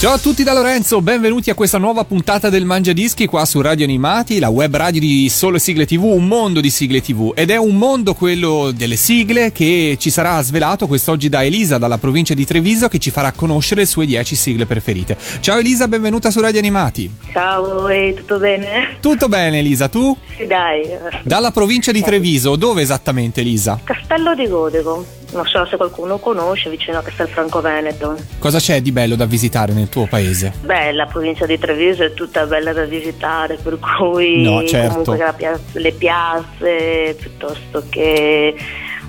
Ciao 0.00 0.14
a 0.14 0.18
tutti 0.18 0.42
da 0.42 0.54
Lorenzo, 0.54 1.02
benvenuti 1.02 1.50
a 1.50 1.54
questa 1.54 1.76
nuova 1.76 2.04
puntata 2.04 2.48
del 2.48 2.64
Mangia 2.64 2.94
Dischi 2.94 3.26
qua 3.26 3.44
su 3.44 3.60
Radio 3.60 3.84
Animati, 3.84 4.38
la 4.38 4.48
web 4.48 4.74
radio 4.74 4.98
di 4.98 5.28
Solo 5.28 5.58
Sigle 5.58 5.84
TV, 5.84 6.04
un 6.04 6.26
mondo 6.26 6.62
di 6.62 6.70
sigle 6.70 7.02
TV 7.02 7.34
ed 7.34 7.50
è 7.50 7.58
un 7.58 7.76
mondo 7.76 8.14
quello 8.14 8.70
delle 8.74 8.96
sigle 8.96 9.52
che 9.52 9.98
ci 10.00 10.08
sarà 10.08 10.40
svelato 10.40 10.86
quest'oggi 10.86 11.28
da 11.28 11.44
Elisa 11.44 11.76
dalla 11.76 11.98
provincia 11.98 12.32
di 12.32 12.46
Treviso 12.46 12.88
che 12.88 12.98
ci 12.98 13.10
farà 13.10 13.32
conoscere 13.32 13.82
le 13.82 13.86
sue 13.86 14.06
10 14.06 14.34
sigle 14.36 14.64
preferite. 14.64 15.18
Ciao 15.40 15.58
Elisa, 15.58 15.86
benvenuta 15.86 16.30
su 16.30 16.40
Radio 16.40 16.60
Animati. 16.60 17.16
Ciao, 17.30 17.86
e 17.88 18.14
tutto 18.16 18.38
bene? 18.38 18.96
Tutto 19.00 19.28
bene 19.28 19.58
Elisa, 19.58 19.88
tu? 19.88 20.16
Sì, 20.34 20.46
dai. 20.46 20.80
Dalla 21.24 21.50
provincia 21.50 21.92
di 21.92 22.00
Treviso, 22.00 22.56
dove 22.56 22.80
esattamente 22.80 23.42
Elisa? 23.42 23.78
Castello 23.84 24.34
di 24.34 24.48
Godego. 24.48 25.19
Non 25.32 25.46
so 25.46 25.64
se 25.66 25.76
qualcuno 25.76 26.18
conosce, 26.18 26.68
vicino 26.70 26.98
a 26.98 27.02
Castelfranco 27.02 27.60
Veneto. 27.60 28.16
Cosa 28.38 28.58
c'è 28.58 28.80
di 28.80 28.90
bello 28.90 29.14
da 29.14 29.26
visitare 29.26 29.72
nel 29.72 29.88
tuo 29.88 30.06
paese? 30.06 30.52
Beh, 30.62 30.92
la 30.92 31.06
provincia 31.06 31.46
di 31.46 31.58
Treviso 31.58 32.02
è 32.02 32.12
tutta 32.14 32.46
bella 32.46 32.72
da 32.72 32.84
visitare, 32.84 33.56
per 33.56 33.78
cui 33.78 34.42
no, 34.42 34.66
certo. 34.66 35.02
comunque 35.04 35.32
piazza, 35.36 35.78
le 35.78 35.92
piazze 35.92 37.16
piuttosto 37.18 37.84
che 37.88 38.56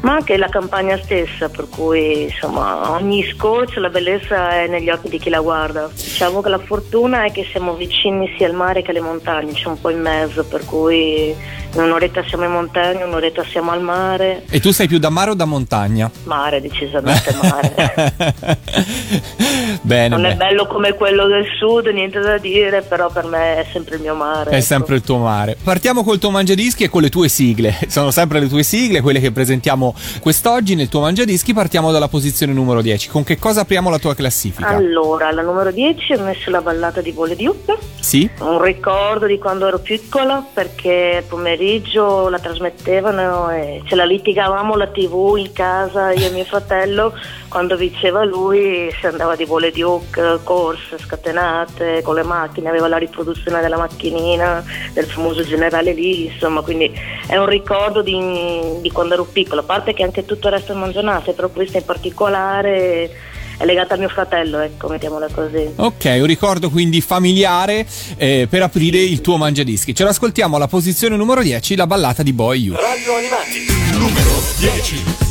ma 0.02 0.14
anche 0.14 0.38
la 0.38 0.50
campagna 0.50 0.98
stessa, 0.98 1.50
per 1.50 1.68
cui 1.70 2.24
insomma 2.24 2.92
ogni 2.92 3.24
scorcio 3.24 3.80
la 3.80 3.90
bellezza 3.90 4.52
è 4.52 4.68
negli 4.68 4.90
occhi 4.90 5.10
di 5.10 5.20
chi 5.20 5.30
la 5.30 5.42
guarda. 5.42 5.90
Diciamo 5.94 6.42
che 6.42 6.50
la 6.50 6.60
fortuna 6.60 7.26
è 7.26 7.32
che 7.32 7.48
siamo 7.52 7.76
vicini 7.76 8.34
sia 8.38 8.48
al 8.48 8.54
mare 8.54 8.82
che 8.82 8.92
alle 8.92 9.02
montagne, 9.02 9.54
c'è 9.54 9.68
un 9.68 9.80
po' 9.80 9.90
in 9.90 10.02
mezzo, 10.02 10.44
per 10.44 10.66
cui 10.66 11.36
in 11.74 11.82
un'oretta 11.82 12.24
siamo 12.28 12.44
in 12.44 12.52
montagna, 12.52 13.06
un'oretta 13.06 13.44
siamo 13.46 13.72
al 13.72 13.82
mare. 13.82 14.44
E 14.50 14.60
tu 14.60 14.72
sei 14.72 14.88
più 14.88 14.98
da 14.98 15.10
mare 15.10 15.32
o 15.32 15.34
da 15.36 15.46
montagna? 15.46 16.10
Mare, 16.24 16.60
decisamente 16.62 17.34
mare. 17.42 18.14
bene, 19.82 20.08
non 20.10 20.22
bene. 20.22 20.34
è 20.34 20.38
bello 20.38 20.68
come 20.68 20.94
quello 20.96 21.28
del 21.28 21.46
sud, 21.58 21.88
niente 21.88 22.20
da 22.20 22.38
dire, 22.38 22.82
però 22.82 23.10
per 23.10 23.26
me 23.26 23.58
è 23.58 23.66
sempre 23.72 23.96
il 23.96 24.02
mio 24.02 24.16
mare. 24.16 24.50
È 24.50 24.56
ecco. 24.56 24.66
sempre 24.66 24.96
il 24.96 25.02
tuo 25.02 25.18
mare. 25.18 25.56
Partiamo 25.64 26.04
col 26.04 26.20
tuo 26.20 26.32
mangiadischi 26.32 26.84
e 26.84 26.90
con 26.90 27.04
le 27.04 27.10
tue 27.10 27.30
sigle. 27.30 27.78
Sono 27.88 28.12
sempre 28.12 28.40
le 28.40 28.50
tue 28.50 28.64
sigle, 28.64 29.02
quelle 29.02 29.20
che 29.20 29.32
presentiamo 29.32 29.91
quest'oggi 30.20 30.76
nel 30.76 30.90
tuo 30.90 31.02
mangiadischi. 31.02 31.54
Partiamo 31.54 31.92
dalla 31.92 32.08
posizione 32.08 32.54
numero 32.54 32.82
10. 32.82 33.10
Con 33.10 33.24
che 33.24 33.38
cosa 33.38 33.62
apriamo 33.62 33.90
la 33.90 34.00
tua 34.00 34.16
classifica? 34.16 34.68
Allora, 34.68 35.28
alla 35.28 35.42
numero 35.42 35.72
10 35.72 36.14
ho 36.14 36.24
messo 36.24 36.50
la 36.50 36.62
ballata 36.62 37.02
di 37.02 37.12
Vole 37.12 37.36
di 37.36 37.46
Up. 37.46 37.78
Sì? 38.00 38.30
Un 38.40 38.62
ricordo 38.62 39.26
di 39.26 39.38
quando 39.38 39.68
ero 39.68 39.80
piccola 39.80 40.46
perché 40.54 41.24
pomeriggio 41.28 42.30
la 42.30 42.40
trasmettevano 42.40 43.50
e 43.52 43.82
ce 43.86 43.96
la 43.96 44.06
litigavamo 44.06 44.76
la 44.76 44.88
tv 44.88 45.36
in 45.38 45.52
casa 45.54 46.12
io 46.12 46.28
e 46.28 46.32
mio 46.32 46.46
fratello 46.46 47.14
quando 47.52 47.76
vinceva 47.76 48.24
lui 48.24 48.90
si 48.98 49.06
andava 49.06 49.36
di 49.36 49.44
vole 49.44 49.72
di 49.72 49.82
hook, 49.82 50.40
corse 50.42 50.98
scatenate 50.98 52.02
con 52.02 52.16
le 52.16 52.24
macchine, 52.24 52.70
aveva 52.70 52.88
la 52.88 52.96
riproduzione 52.96 53.60
della 53.60 53.76
macchinina 53.76 54.64
del 54.94 55.06
famoso 55.06 55.44
generale 55.44 55.92
lì, 55.92 56.28
insomma, 56.28 56.62
quindi 56.62 56.90
è 57.28 57.36
un 57.36 57.48
ricordo 57.48 58.02
di, 58.02 58.80
di 58.80 58.90
quando 58.90 59.16
ero 59.16 59.26
piccola, 59.26 59.60
a 59.60 59.66
parte 59.66 59.94
che 59.94 60.02
anche 60.02 60.24
tutto 60.24 60.48
il 60.48 60.54
resto 60.54 60.72
è 60.72 60.76
mangianate, 60.76 61.34
però 61.34 61.50
questa 61.50 61.78
in 61.78 61.84
particolare 61.84 63.12
è 63.58 63.66
legata 63.66 63.96
al 63.96 64.00
mio 64.00 64.10
fratello, 64.10 64.60
ecco, 64.60 64.88
mettiamola 64.88 65.28
così. 65.30 65.74
Ok, 65.76 66.06
un 66.20 66.26
ricordo 66.26 66.70
quindi 66.70 67.02
familiare 67.02 67.86
eh, 68.16 68.48
per 68.50 68.62
aprire 68.62 69.00
il 69.00 69.20
tuo 69.20 69.36
mangiadischi. 69.36 69.94
Ce 69.94 70.06
l'ascoltiamo 70.06 70.56
alla 70.56 70.68
posizione 70.68 71.18
numero 71.18 71.42
10, 71.42 71.76
la 71.76 71.86
ballata 71.86 72.24
di 72.24 72.32
Boy 72.32 72.62
You. 72.62 72.76
Radio 72.76 73.18
Animati, 73.18 73.66
numero 73.92 74.32
10. 74.58 75.31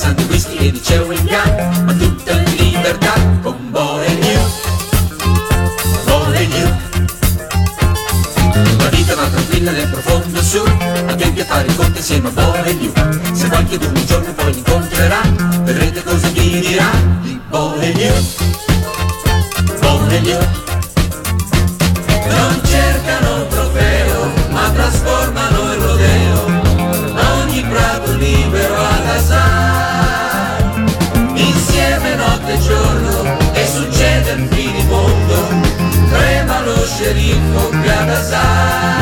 Santi 0.00 0.24
whisky 0.30 0.56
e 0.56 0.72
di 0.72 0.80
chewing 0.80 1.28
gum 1.28 1.84
Ma 1.84 1.92
tutta 1.92 2.32
in 2.32 2.54
libertà 2.56 3.12
con 3.42 3.70
and 6.38 6.54
You 6.54 6.68
La 8.78 8.88
vita 8.88 9.14
va 9.14 9.28
tranquilla 9.28 9.72
nel 9.72 9.88
profondo 9.88 10.42
sud 10.42 10.72
A 11.06 11.14
tempi 11.16 11.40
a 11.40 11.44
fare 11.44 11.70
i 11.70 11.76
conti 11.76 11.98
insieme 11.98 12.28
a 12.28 12.30
You 12.80 12.90
Se 13.34 13.48
qualche 13.48 13.76
un 13.76 14.06
giorno 14.06 14.32
poi 14.32 14.54
li 14.54 14.58
incontrerà 14.60 15.20
Vedrete 15.64 16.02
cosa 16.02 16.28
vi 16.28 16.60
dirà 16.60 16.90
di 17.20 17.38
Boy 17.50 17.84
and 17.84 17.98
lo 37.30 37.38
sceriffo 37.38 38.99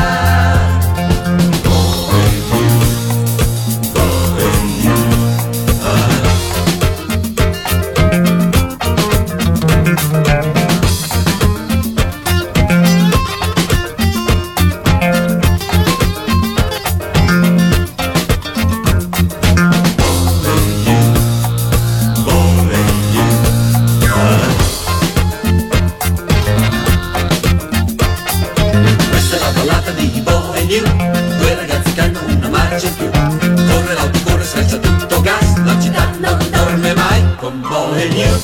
Corre 33.37 33.93
l'auto, 33.93 34.19
corre, 34.23 34.43
sfreccia 34.43 34.77
tutto 34.77 35.21
gas 35.21 35.63
La 35.63 35.79
città 35.79 36.09
non 36.19 36.37
dorme 36.51 36.93
mai 36.93 37.35
con 37.37 37.61
Bo 37.61 37.93
e 37.93 38.07
New 38.07 38.39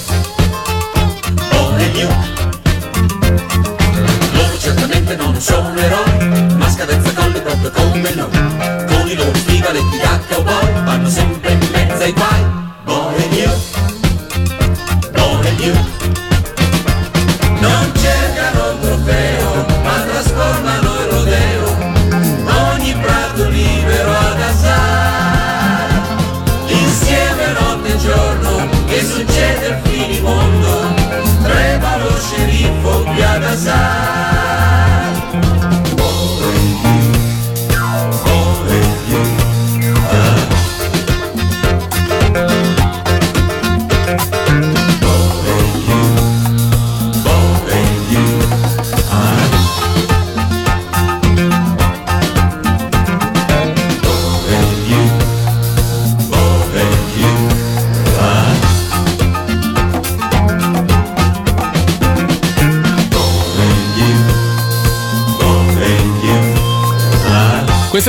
Loro 4.33 4.57
certamente 4.57 5.15
non 5.15 5.39
sono 5.39 5.73
eroi 5.75 6.53
Ma 6.55 6.69
scadenza 6.69 7.13
con 7.13 7.71
come 7.73 8.13
no 8.13 8.29
Con 8.29 9.07
i 9.07 9.15
loro 9.15 9.33
stivaletti 9.35 9.97
da 9.97 10.19
cowboy 10.27 10.54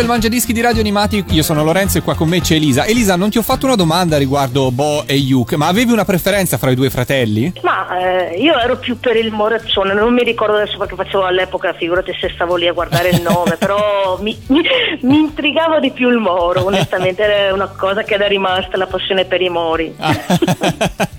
Il 0.06 0.12
Mangiadischi 0.12 0.52
di 0.52 0.60
Radio 0.60 0.82
Animati, 0.82 1.24
io 1.30 1.42
sono 1.42 1.64
Lorenzo 1.64 1.98
e 1.98 2.00
qua 2.00 2.14
con 2.14 2.28
me 2.28 2.40
c'è 2.40 2.54
Elisa. 2.54 2.84
Elisa, 2.84 3.16
non 3.16 3.28
ti 3.28 3.38
ho 3.38 3.42
fatto 3.42 3.66
una 3.66 3.74
domanda 3.74 4.16
riguardo 4.16 4.70
Bo 4.70 5.02
e 5.04 5.14
Yuk, 5.14 5.54
ma 5.54 5.66
avevi 5.66 5.90
una 5.90 6.04
preferenza 6.04 6.58
fra 6.58 6.70
i 6.70 6.76
due 6.76 6.90
fratelli? 6.90 7.52
Ma 7.62 7.98
eh, 7.98 8.36
io 8.36 8.56
ero 8.56 8.76
più 8.76 9.00
per 9.00 9.16
il 9.16 9.32
Moraccione, 9.32 9.94
non 9.94 10.14
mi 10.14 10.22
ricordo 10.22 10.54
adesso 10.54 10.78
perché 10.78 10.94
facevo 10.94 11.24
all'epoca, 11.24 11.72
figurati 11.72 12.16
se 12.20 12.30
stavo 12.32 12.54
lì 12.54 12.68
a 12.68 12.72
guardare 12.72 13.08
il 13.08 13.20
nome, 13.20 13.56
però 13.58 14.16
mi, 14.20 14.38
mi- 14.46 14.62
mi 15.00 15.16
intrigava 15.18 15.80
di 15.80 15.90
più 15.90 16.08
il 16.08 16.18
Moro, 16.18 16.64
onestamente 16.64 17.24
era 17.24 17.52
una 17.52 17.66
cosa 17.66 18.04
che 18.04 18.14
era 18.14 18.28
rimasta, 18.28 18.76
la 18.76 18.86
passione 18.86 19.24
per 19.24 19.40
i 19.42 19.48
Mori. 19.48 19.92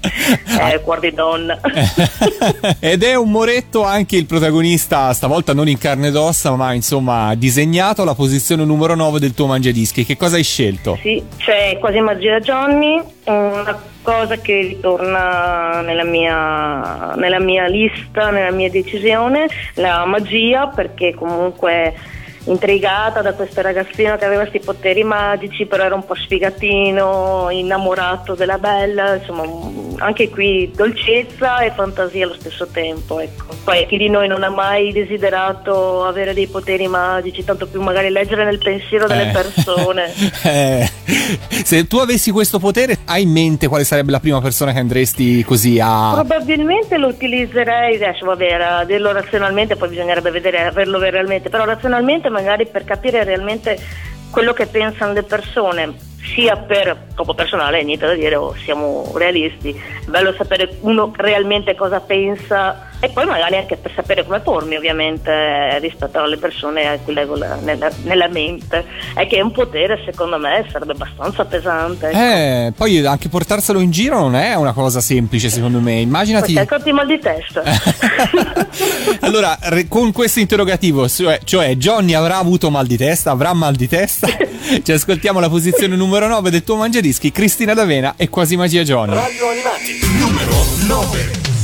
eh, 0.71 0.81
cuor 0.81 0.99
di 0.99 1.13
donna. 1.13 1.59
Ed 2.79 3.03
è 3.03 3.15
un 3.15 3.31
moretto 3.31 3.83
anche 3.83 4.15
il 4.15 4.25
protagonista, 4.25 5.13
stavolta 5.13 5.53
non 5.53 5.67
in 5.67 5.77
carne 5.77 6.07
ed 6.07 6.15
ossa, 6.15 6.55
ma 6.55 6.73
insomma 6.73 7.35
disegnato 7.35 8.01
alla 8.01 8.15
posizione 8.15 8.65
numero 8.65 8.95
9 8.95 9.19
del 9.19 9.33
tuo 9.33 9.47
Mangiadischi. 9.47 10.05
Che 10.05 10.17
cosa 10.17 10.35
hai 10.35 10.43
scelto? 10.43 10.97
Sì, 11.01 11.23
c'è 11.37 11.77
quasi 11.79 11.99
magia 11.99 12.39
Johnny, 12.39 13.01
una 13.25 13.79
cosa 14.01 14.37
che 14.37 14.61
ritorna 14.61 15.81
nella 15.81 16.05
mia, 16.05 17.13
nella 17.15 17.39
mia 17.39 17.67
lista, 17.67 18.29
nella 18.29 18.51
mia 18.51 18.69
decisione, 18.69 19.47
la 19.75 20.05
magia, 20.05 20.67
perché 20.67 21.13
comunque 21.13 21.93
intrigata 22.47 23.21
da 23.21 23.33
questo 23.33 23.61
ragazzino 23.61 24.17
che 24.17 24.25
aveva 24.25 24.41
questi 24.41 24.59
poteri 24.59 25.03
magici, 25.03 25.65
però 25.65 25.83
era 25.83 25.95
un 25.95 26.05
po' 26.05 26.15
sfigatino, 26.15 27.47
innamorato 27.51 28.35
della 28.35 28.57
bella, 28.57 29.15
insomma 29.15 29.43
anche 29.99 30.29
qui 30.29 30.71
dolcezza 30.75 31.59
e 31.59 31.71
fantasia 31.71 32.25
allo 32.25 32.35
stesso 32.35 32.67
tempo. 32.67 33.19
Ecco. 33.19 33.45
Poi 33.63 33.85
chi 33.87 33.97
di 33.97 34.09
noi 34.09 34.27
non 34.27 34.43
ha 34.43 34.49
mai 34.49 34.91
desiderato 34.91 36.05
avere 36.05 36.33
dei 36.33 36.47
poteri 36.47 36.87
magici, 36.87 37.43
tanto 37.43 37.67
più 37.67 37.81
magari 37.81 38.09
leggere 38.09 38.45
nel 38.45 38.59
pensiero 38.59 39.07
delle 39.07 39.29
Eh. 39.29 39.31
persone. 39.31 40.13
Eh, 40.47 40.89
se 41.63 41.87
tu 41.87 41.97
avessi 41.97 42.31
questo 42.31 42.59
potere, 42.59 42.99
hai 43.05 43.23
in 43.23 43.31
mente 43.31 43.67
quale 43.67 43.83
sarebbe 43.83 44.11
la 44.11 44.19
prima 44.19 44.39
persona 44.39 44.71
che 44.71 44.79
andresti 44.79 45.43
così 45.43 45.79
a... 45.81 46.11
Probabilmente 46.13 46.97
lo 46.97 47.07
utilizzerei, 47.07 47.95
adesso 47.95 48.25
vabbè, 48.25 48.85
dirlo 48.85 49.11
razionalmente, 49.11 49.75
poi 49.75 49.89
bisognerebbe 49.89 50.31
vedere, 50.31 50.65
averlo 50.65 50.99
realmente, 50.99 51.49
però 51.49 51.65
razionalmente 51.65 52.29
magari 52.37 52.67
per 52.67 52.83
capire 52.83 53.23
realmente 53.23 53.79
quello 54.29 54.53
che 54.53 54.67
pensano 54.67 55.13
le 55.13 55.23
persone, 55.23 55.91
sia 56.33 56.55
per 56.57 57.05
scopo 57.13 57.33
personale, 57.33 57.83
niente 57.83 58.05
da 58.05 58.13
dire, 58.13 58.35
o 58.35 58.53
siamo 58.63 59.11
realisti, 59.15 59.69
è 59.69 60.09
bello 60.09 60.33
sapere 60.33 60.77
uno 60.81 61.11
realmente 61.15 61.75
cosa 61.75 61.99
pensa 61.99 62.87
e 62.99 63.09
poi 63.09 63.25
magari 63.25 63.57
anche 63.57 63.77
per 63.77 63.91
sapere 63.93 64.25
come 64.25 64.39
pormi 64.39 64.75
ovviamente 64.75 65.77
rispetto 65.79 66.17
alle 66.19 66.37
persone 66.37 66.87
a 66.87 66.97
cui 66.97 67.13
leggo 67.13 67.35
la- 67.35 67.55
nella, 67.61 67.91
nella 68.03 68.27
mente, 68.27 68.83
è 69.13 69.27
che 69.27 69.39
un 69.39 69.51
potere 69.51 70.01
secondo 70.03 70.39
me 70.39 70.65
sarebbe 70.71 70.93
abbastanza 70.93 71.45
pesante. 71.45 72.09
Eh, 72.09 72.73
poi 72.75 73.05
anche 73.05 73.29
portarselo 73.29 73.79
in 73.79 73.91
giro 73.91 74.17
non 74.17 74.35
è 74.35 74.55
una 74.55 74.73
cosa 74.73 74.99
semplice 74.99 75.49
secondo 75.49 75.79
me. 75.79 75.99
Immaginati... 75.99 76.57
Hai 76.57 76.91
mal 76.91 77.05
di 77.05 77.19
testa. 77.19 77.61
allora, 79.21 79.55
re- 79.63 79.87
con 79.87 80.11
questo 80.11 80.39
interrogativo, 80.39 81.07
cioè, 81.07 81.39
cioè 81.43 81.75
Johnny 81.75 82.13
avrà 82.13 82.37
avuto 82.37 82.71
mal 82.71 82.87
di 82.87 82.97
testa, 82.97 83.29
avrà 83.29 83.53
mal 83.53 83.75
di 83.75 83.87
testa? 83.87 84.27
Ci 84.83 84.91
ascoltiamo 84.91 85.39
la 85.39 85.49
posizione 85.49 85.95
numero 85.95 86.16
9 86.25 86.49
del 86.49 86.63
tuo 86.63 86.77
mangiadischi, 86.77 87.31
Cristina 87.31 87.75
D'Avena 87.75 88.15
e 88.17 88.29
quasi 88.29 88.57
magia 88.57 88.81
Johnny. 88.81 89.13
Radio 89.13 89.49
Animati, 89.49 89.99
numero 90.17 90.65
9. 90.87 91.56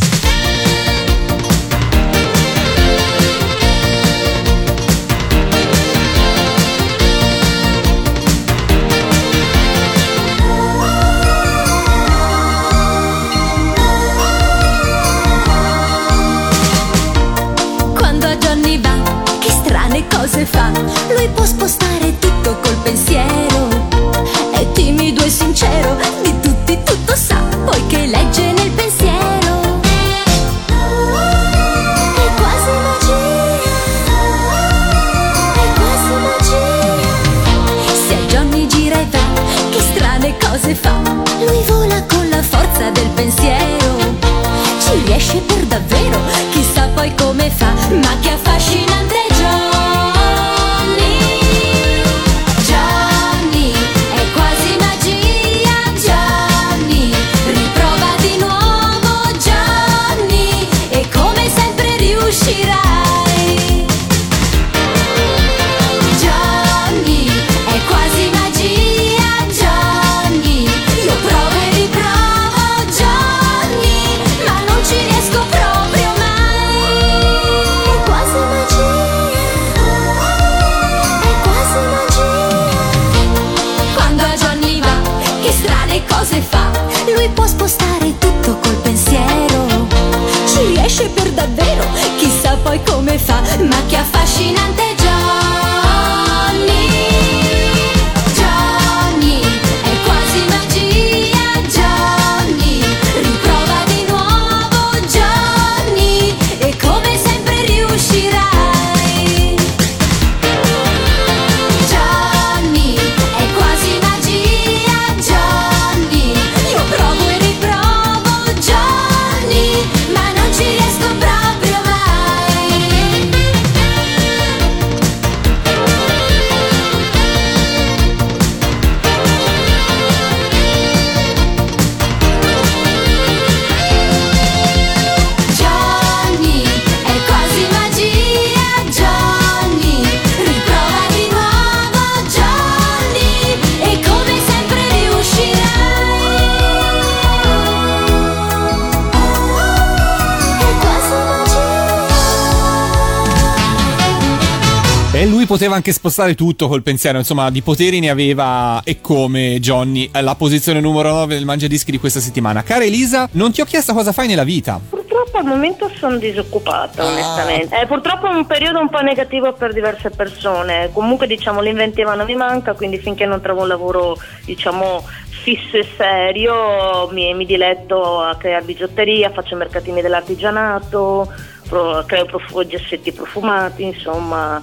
Poteva 155.53 155.75
anche 155.75 155.91
spostare 155.91 156.33
tutto 156.33 156.67
col 156.67 156.81
pensiero, 156.81 157.19
insomma, 157.19 157.51
di 157.51 157.61
poteri 157.61 157.99
ne 157.99 158.09
aveva 158.09 158.81
e 158.83 159.01
come 159.01 159.59
Johnny, 159.59 160.09
la 160.11 160.33
posizione 160.33 160.79
numero 160.79 161.09
9 161.11 161.35
del 161.35 161.45
Mangia 161.45 161.67
Dischi 161.67 161.91
di 161.91 161.99
questa 161.99 162.19
settimana. 162.19 162.63
Cara 162.63 162.83
Elisa, 162.83 163.29
non 163.33 163.51
ti 163.51 163.61
ho 163.61 163.65
chiesto 163.65 163.93
cosa 163.93 164.11
fai 164.11 164.25
nella 164.27 164.43
vita. 164.43 164.79
Purtroppo 164.89 165.37
al 165.37 165.45
momento 165.45 165.91
sono 165.95 166.17
disoccupata, 166.17 167.03
Ah. 167.03 167.05
onestamente. 167.11 167.79
Eh, 167.79 167.85
purtroppo 167.85 168.25
è 168.25 168.33
un 168.33 168.47
periodo 168.47 168.79
un 168.79 168.89
po' 168.89 169.01
negativo 169.01 169.53
per 169.53 169.73
diverse 169.73 170.09
persone. 170.09 170.89
Comunque, 170.91 171.27
diciamo, 171.27 171.61
l'inventiva 171.61 172.15
non 172.15 172.25
mi 172.25 172.35
manca, 172.35 172.73
quindi 172.73 172.97
finché 172.97 173.27
non 173.27 173.39
trovo 173.39 173.61
un 173.61 173.67
lavoro, 173.67 174.17
diciamo, 174.45 175.05
fisso 175.43 175.77
e 175.77 175.85
serio, 175.95 177.09
mi, 177.11 177.31
mi 177.35 177.45
diletto 177.45 178.21
a 178.21 178.35
creare 178.37 178.63
bigiotteria, 178.65 179.29
faccio 179.29 179.55
mercatini 179.55 180.01
dell'artigianato, 180.01 181.31
pro- 181.69 182.03
creo 182.07 182.25
profu- 182.25 182.65
gessetti 182.65 183.11
profumati, 183.11 183.83
insomma. 183.83 184.59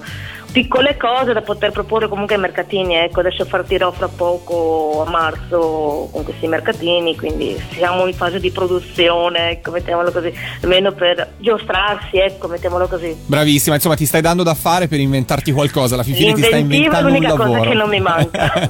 Piccole 0.51 0.97
cose 0.97 1.31
da 1.31 1.41
poter 1.41 1.71
proporre 1.71 2.09
comunque 2.09 2.35
ai 2.35 2.41
mercatini, 2.41 2.95
ecco, 2.95 3.21
adesso 3.21 3.45
partirò 3.45 3.89
fra 3.91 4.09
poco 4.09 5.01
a 5.05 5.09
marzo 5.09 6.09
con 6.11 6.25
questi 6.25 6.45
mercatini, 6.45 7.15
quindi 7.15 7.57
siamo 7.71 8.05
in 8.05 8.13
fase 8.13 8.37
di 8.41 8.51
produzione, 8.51 9.51
ecco, 9.51 9.71
mettiamolo 9.71 10.11
così, 10.11 10.33
almeno 10.61 10.91
per 10.91 11.35
giostrarsi, 11.37 12.17
ecco, 12.17 12.49
mettiamolo 12.49 12.87
così. 12.89 13.15
Bravissima, 13.25 13.75
insomma, 13.75 13.95
ti 13.95 14.05
stai 14.05 14.19
dando 14.19 14.43
da 14.43 14.53
fare 14.53 14.89
per 14.89 14.99
inventarti 14.99 15.53
qualcosa. 15.53 15.93
Alla 15.93 16.03
fin 16.03 16.15
fine 16.15 16.33
ti 16.33 16.41
stai 16.41 16.59
L'inventiva 16.59 16.97
è 16.97 16.99
inventando 16.99 17.07
un 17.07 17.13
l'unica 17.13 17.35
cosa 17.37 17.49
lavoro. 17.49 17.69
che 17.69 17.75
non 17.77 17.89
mi 17.89 17.99
manca. 18.01 18.69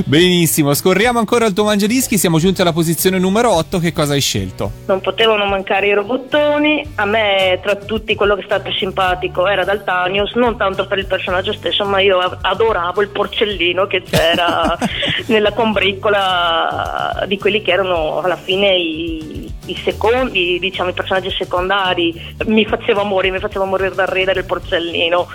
Benissimo, 0.06 0.72
scorriamo 0.72 1.18
ancora 1.18 1.44
il 1.44 1.52
tuo 1.52 1.64
mangiadischi. 1.64 2.16
Siamo 2.16 2.38
giunti 2.38 2.62
alla 2.62 2.72
posizione 2.72 3.18
numero 3.18 3.52
8. 3.52 3.78
Che 3.78 3.92
cosa 3.92 4.14
hai 4.14 4.20
scelto? 4.22 4.70
Non 4.86 5.02
potevano 5.02 5.44
mancare 5.44 5.86
i 5.88 5.92
robottoni, 5.92 6.82
a 6.94 7.04
me 7.04 7.58
tra 7.62 7.74
tutti 7.76 8.14
quello 8.14 8.34
che 8.36 8.40
è 8.40 8.44
stato 8.44 8.72
simpatico 8.72 9.46
era 9.46 9.64
Daltanius, 9.64 10.32
non 10.36 10.56
tanto 10.56 10.86
per 10.86 10.96
il 10.96 11.08
personaggio 11.10 11.52
stesso, 11.52 11.84
ma 11.84 12.00
io 12.00 12.18
adoravo 12.18 13.02
il 13.02 13.08
porcellino 13.08 13.86
che 13.86 14.02
c'era 14.02 14.78
nella 15.26 15.52
combriccola 15.52 17.24
di 17.26 17.36
quelli 17.36 17.60
che 17.60 17.72
erano 17.72 18.20
alla 18.20 18.36
fine 18.36 18.76
i, 18.76 19.52
i 19.70 19.76
secondi, 19.82 20.58
diciamo 20.58 20.90
i 20.90 20.94
personaggi 20.94 21.30
secondari. 21.30 22.34
Mi 22.46 22.64
faceva 22.64 23.02
morire, 23.02 23.34
mi 23.34 23.40
faceva 23.40 23.64
morire 23.64 23.94
da 23.94 24.04
ridere 24.04 24.40
il 24.40 24.46
porcellino 24.46 25.28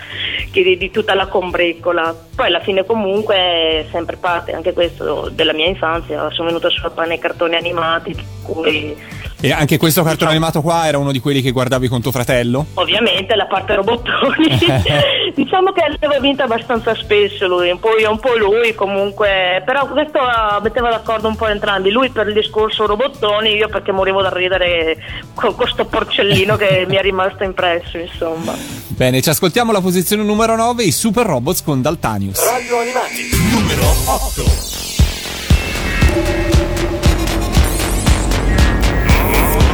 che 0.51 0.63
di, 0.63 0.77
di 0.77 0.91
tutta 0.91 1.13
la 1.13 1.27
combriccola. 1.27 2.15
Poi 2.35 2.47
alla 2.47 2.61
fine 2.61 2.85
comunque 2.85 3.35
è 3.35 3.85
sempre 3.91 4.17
parte 4.17 4.53
anche 4.53 4.73
questo 4.73 5.29
della 5.31 5.53
mia 5.53 5.67
infanzia, 5.67 6.29
sono 6.31 6.47
venuta 6.47 6.69
sulla 6.69 6.89
panna 6.89 7.13
ai 7.13 7.19
cartoni 7.19 7.55
animati, 7.55 8.15
cui 8.43 8.95
E 9.41 9.51
anche 9.51 9.77
questo 9.77 10.03
cartone 10.03 10.31
animato 10.31 10.61
qua 10.61 10.87
era 10.87 10.97
uno 10.97 11.11
di 11.11 11.19
quelli 11.19 11.41
che 11.41 11.51
guardavi 11.51 11.87
con 11.87 12.01
tuo 12.01 12.11
fratello? 12.11 12.65
Ovviamente 12.75 13.35
la 13.35 13.45
parte 13.45 13.75
robottoni, 13.75 14.47
diciamo 15.35 15.71
che 15.71 15.81
l'aveva 15.99 16.19
vinta 16.19 16.43
abbastanza 16.45 16.95
spesso 16.95 17.47
lui, 17.47 17.69
un 17.69 17.79
po' 17.79 17.97
io, 17.97 18.09
un 18.09 18.19
po' 18.19 18.35
lui 18.35 18.73
comunque, 18.73 19.61
però 19.65 19.87
questo 19.87 20.19
ah, 20.19 20.59
metteva 20.63 20.89
d'accordo 20.89 21.27
un 21.27 21.35
po' 21.35 21.47
entrambi, 21.47 21.91
lui 21.91 22.09
per 22.09 22.27
il 22.27 22.33
discorso 22.33 22.85
robottoni, 22.85 23.55
io 23.55 23.67
perché 23.67 23.91
morivo 23.91 24.21
da 24.29 24.35
ridere 24.35 24.97
con 25.33 25.55
questo 25.55 25.85
porcellino 25.85 26.55
che 26.55 26.85
mi 26.89 26.95
è 26.95 27.01
rimasto 27.01 27.43
impresso 27.43 27.97
insomma. 27.97 28.53
Bene, 28.87 29.21
ci 29.21 29.29
ascoltiamo 29.29 29.71
la 29.71 29.81
posizione 29.81 30.23
numero 30.23 30.55
9, 30.55 30.83
i 30.83 30.91
Super 30.91 31.25
Robots 31.25 31.61
con 31.63 31.81
Daltanius. 31.81 32.43
Radio 32.45 32.79
Animati, 32.79 33.29
numero 33.51 33.83
8. 34.05 34.73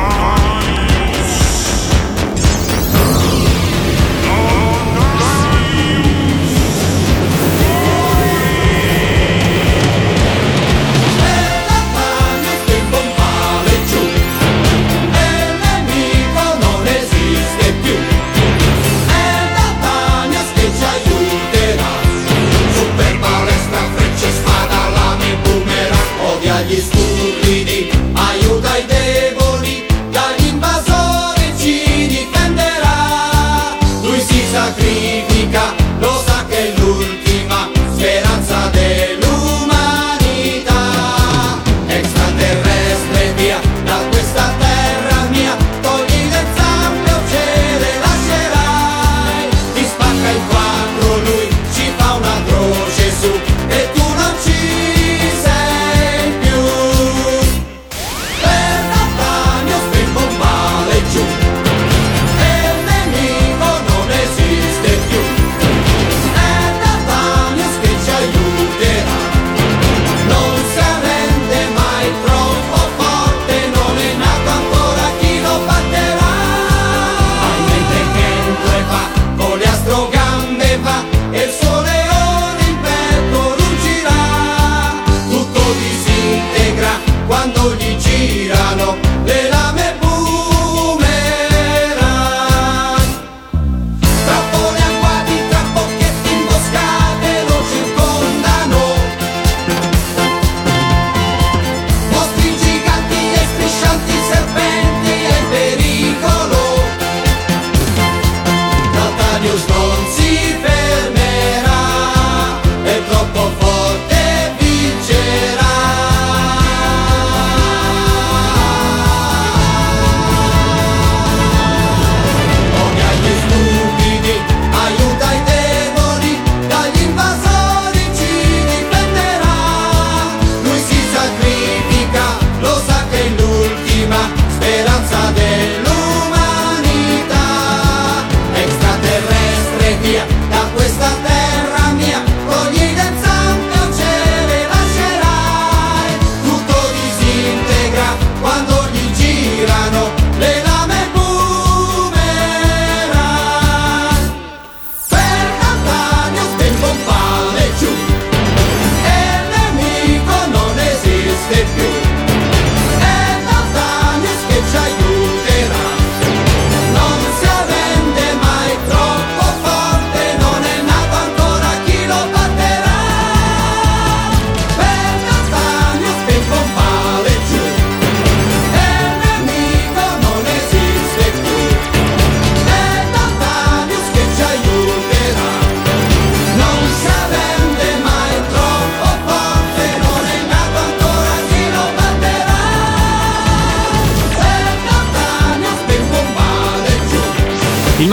non 0.02 0.41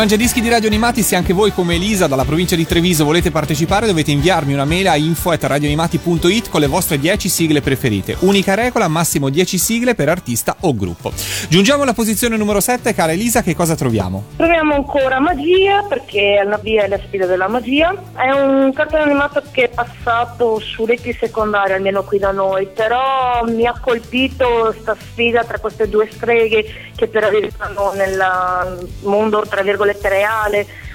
Mangiadischi 0.08 0.37
di 0.48 0.54
Radio 0.54 0.68
Animati, 0.68 1.02
se 1.02 1.14
anche 1.14 1.34
voi 1.34 1.52
come 1.52 1.74
Elisa 1.74 2.06
dalla 2.06 2.24
provincia 2.24 2.56
di 2.56 2.66
Treviso 2.66 3.04
volete 3.04 3.30
partecipare 3.30 3.86
dovete 3.86 4.12
inviarmi 4.12 4.54
una 4.54 4.64
mail 4.64 4.88
a 4.88 4.96
info.radioanimati.it 4.96 6.48
con 6.48 6.60
le 6.60 6.66
vostre 6.66 6.98
10 6.98 7.28
sigle 7.28 7.60
preferite. 7.60 8.16
Unica 8.20 8.54
regola, 8.54 8.88
massimo 8.88 9.28
10 9.28 9.58
sigle 9.58 9.94
per 9.94 10.08
artista 10.08 10.56
o 10.60 10.74
gruppo. 10.74 11.12
Giungiamo 11.48 11.82
alla 11.82 11.92
posizione 11.92 12.36
numero 12.38 12.60
7, 12.60 12.94
cara 12.94 13.12
Elisa, 13.12 13.42
che 13.42 13.54
cosa 13.54 13.74
troviamo? 13.74 14.24
Proviamo 14.36 14.74
ancora 14.74 15.20
Magia 15.20 15.82
perché 15.86 16.42
la 16.46 16.56
via 16.56 16.84
è 16.84 16.88
la 16.88 17.00
sfida 17.06 17.26
della 17.26 17.48
magia. 17.48 17.94
È 18.16 18.30
un 18.30 18.72
cartone 18.72 19.02
animato 19.02 19.42
che 19.50 19.64
è 19.64 19.68
passato 19.68 20.60
su 20.60 20.86
reti 20.86 21.12
secondarie, 21.12 21.74
almeno 21.74 22.04
qui 22.04 22.18
da 22.18 22.30
noi, 22.30 22.66
però 22.74 23.44
mi 23.44 23.66
ha 23.66 23.78
colpito 23.78 24.70
questa 24.70 24.96
sfida 24.98 25.44
tra 25.44 25.58
queste 25.58 25.88
due 25.88 26.08
streghe 26.10 26.64
che 26.96 27.06
per 27.06 27.24
arrivano 27.24 27.92
nel 27.92 28.88
mondo 29.02 29.44
tra 29.46 29.62
virgolette 29.62 30.08
reale 30.08 30.36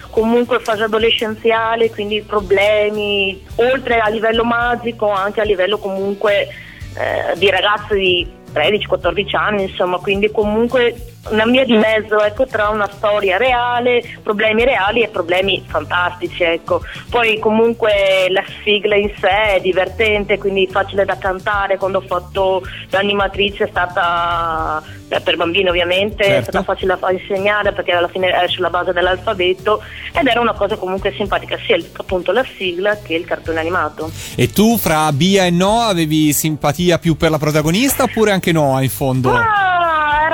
comunque 0.09 0.59
fase 0.59 0.83
adolescenziale, 0.83 1.89
quindi 1.89 2.21
problemi 2.21 3.43
oltre 3.55 3.97
a 3.97 4.09
livello 4.09 4.43
magico 4.43 5.09
anche 5.09 5.41
a 5.41 5.43
livello 5.43 5.79
comunque 5.79 6.47
eh, 6.95 7.37
di 7.37 7.49
ragazzi 7.49 7.95
di 7.95 8.31
13-14 8.53 9.35
anni, 9.35 9.63
insomma, 9.63 9.97
quindi 9.97 10.29
comunque 10.29 11.12
una 11.29 11.45
via 11.45 11.63
di 11.63 11.77
mezzo 11.77 12.21
ecco, 12.21 12.45
tra 12.45 12.69
una 12.69 12.89
storia 12.91 13.37
reale, 13.37 14.03
problemi 14.21 14.65
reali 14.65 15.01
e 15.01 15.07
problemi 15.07 15.63
fantastici. 15.65 16.43
Ecco. 16.43 16.81
Poi 17.09 17.39
comunque 17.39 18.27
la 18.29 18.43
sigla 18.63 18.95
in 18.95 19.11
sé 19.19 19.55
è 19.55 19.59
divertente, 19.61 20.37
quindi 20.37 20.67
facile 20.67 21.05
da 21.05 21.17
cantare. 21.17 21.77
Quando 21.77 21.99
ho 21.99 22.01
fatto 22.01 22.63
l'animatrice 22.89 23.65
è 23.65 23.67
stata 23.69 24.83
eh, 25.07 25.21
per 25.21 25.37
bambini 25.37 25.69
ovviamente, 25.69 26.23
certo. 26.23 26.39
è 26.39 26.43
stata 26.43 26.63
facile 26.63 26.97
da 26.99 27.11
insegnare 27.11 27.71
perché 27.71 27.91
alla 27.91 28.07
fine 28.07 28.29
è 28.29 28.47
sulla 28.47 28.69
base 28.69 28.91
dell'alfabeto 28.91 29.81
ed 30.11 30.27
era 30.27 30.41
una 30.41 30.53
cosa 30.53 30.75
comunque 30.75 31.13
simpatica, 31.15 31.57
sia 31.65 31.75
il, 31.75 31.87
appunto 31.95 32.31
la 32.31 32.45
sigla 32.57 32.97
che 32.97 33.13
il 33.13 33.25
cartone 33.25 33.59
animato. 33.59 34.11
E 34.35 34.49
tu 34.49 34.77
fra 34.77 35.11
Bia 35.11 35.45
e 35.45 35.51
Noah 35.51 35.87
avevi 35.87 36.33
simpatia 36.33 36.99
più 36.99 37.15
per 37.15 37.29
la 37.29 37.37
protagonista 37.37 38.03
oppure 38.03 38.31
anche 38.31 38.51
Noah 38.51 38.81
in 38.81 38.89
fondo? 38.89 39.31
Ah, 39.31 39.72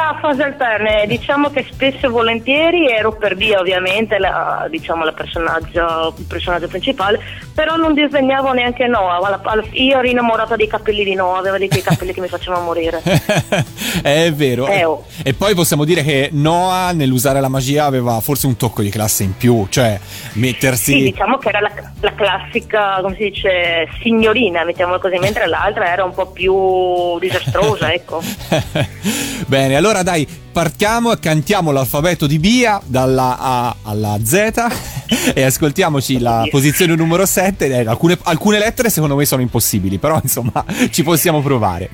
a 0.10 0.20
fase 0.20 0.42
alterna, 0.42 1.06
diciamo 1.06 1.52
che 1.52 1.66
spesso 1.70 2.08
e 2.08 2.10
volentieri 2.10 2.90
ero 2.90 3.16
per 3.16 3.36
Bia 3.36 3.60
ovviamente, 3.60 4.18
la, 4.18 4.66
diciamo 4.70 5.04
la 5.04 5.12
personaggio, 5.12 6.16
il 6.18 6.26
personaggio 6.26 6.68
principale, 6.68 7.20
però 7.60 7.76
non 7.76 7.94
disegnavo 7.94 8.54
neanche 8.54 8.88
Noah, 8.88 9.20
io 9.72 9.98
ero 9.98 10.08
innamorata 10.08 10.56
dei 10.56 10.68
capelli 10.68 11.04
di 11.04 11.14
Noah, 11.14 11.40
aveva 11.40 11.58
dei 11.58 11.68
capelli 11.68 12.14
che 12.14 12.22
mi 12.22 12.30
facevano 12.30 12.64
morire. 12.64 13.02
è 14.02 14.32
vero. 14.32 14.66
Eh, 14.66 14.86
oh. 14.86 15.04
E 15.22 15.34
poi 15.34 15.54
possiamo 15.56 15.84
dire 15.84 16.02
che 16.02 16.30
Noah 16.32 16.94
nell'usare 16.94 17.42
la 17.42 17.50
magia 17.50 17.84
aveva 17.84 18.22
forse 18.22 18.48
un 18.48 18.56
tocco 18.56 18.82
di 18.82 18.90
classe 18.90 19.24
in 19.24 19.36
più, 19.36 19.68
cioè 19.68 20.00
mettersi... 20.36 20.94
Sì, 20.94 21.02
diciamo 21.12 21.38
che 21.38 21.50
era 21.50 21.60
la, 21.60 21.72
la 22.00 22.14
classica, 22.14 23.00
come 23.02 23.16
si 23.16 23.24
dice, 23.30 23.90
signorina, 24.02 24.64
mettiamola 24.64 24.98
così, 24.98 25.18
mentre 25.20 25.46
l'altra 25.46 25.92
era 25.92 26.06
un 26.06 26.14
po' 26.14 26.28
più 26.28 27.20
disastrosa, 27.20 27.92
ecco. 27.92 28.22
Bene, 29.48 29.76
allora 29.76 30.02
dai, 30.02 30.26
partiamo 30.52 31.12
e 31.12 31.20
cantiamo 31.20 31.72
l'alfabeto 31.72 32.28
di 32.28 32.40
Bia 32.40 32.82
dalla 32.86 33.38
A 33.38 33.76
alla 33.84 34.18
Z 34.24 34.34
e 35.34 35.42
ascoltiamoci 35.44 36.20
la 36.20 36.48
posizione 36.50 36.96
numero 36.96 37.26
7. 37.26 37.68
Eh, 37.68 37.86
alcune, 37.88 38.18
alcune, 38.24 38.60
lettere 38.60 38.90
secondo 38.90 39.16
me 39.16 39.26
sono 39.26 39.42
impossibili, 39.42 39.98
però 39.98 40.20
insomma 40.24 40.64
ci 40.92 41.04
possiamo 41.04 41.42
provare. 41.42 41.90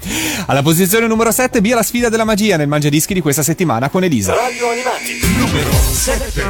Alla 0.48 0.62
posizione 0.62 1.08
numero 1.08 1.32
7 1.32 1.62
Bia 1.62 1.76
la 1.76 1.84
sfida 1.84 2.10
della 2.10 2.24
magia 2.24 2.58
nel 2.58 2.68
Mangiadischi 2.68 3.14
di 3.14 3.22
questa 3.22 3.44
settimana 3.44 3.90
con 3.90 4.04
Elisa. 4.04 4.34
Radio 4.34 4.70
Animati 4.70 5.20
numero 5.38 5.72
7. 5.72 6.44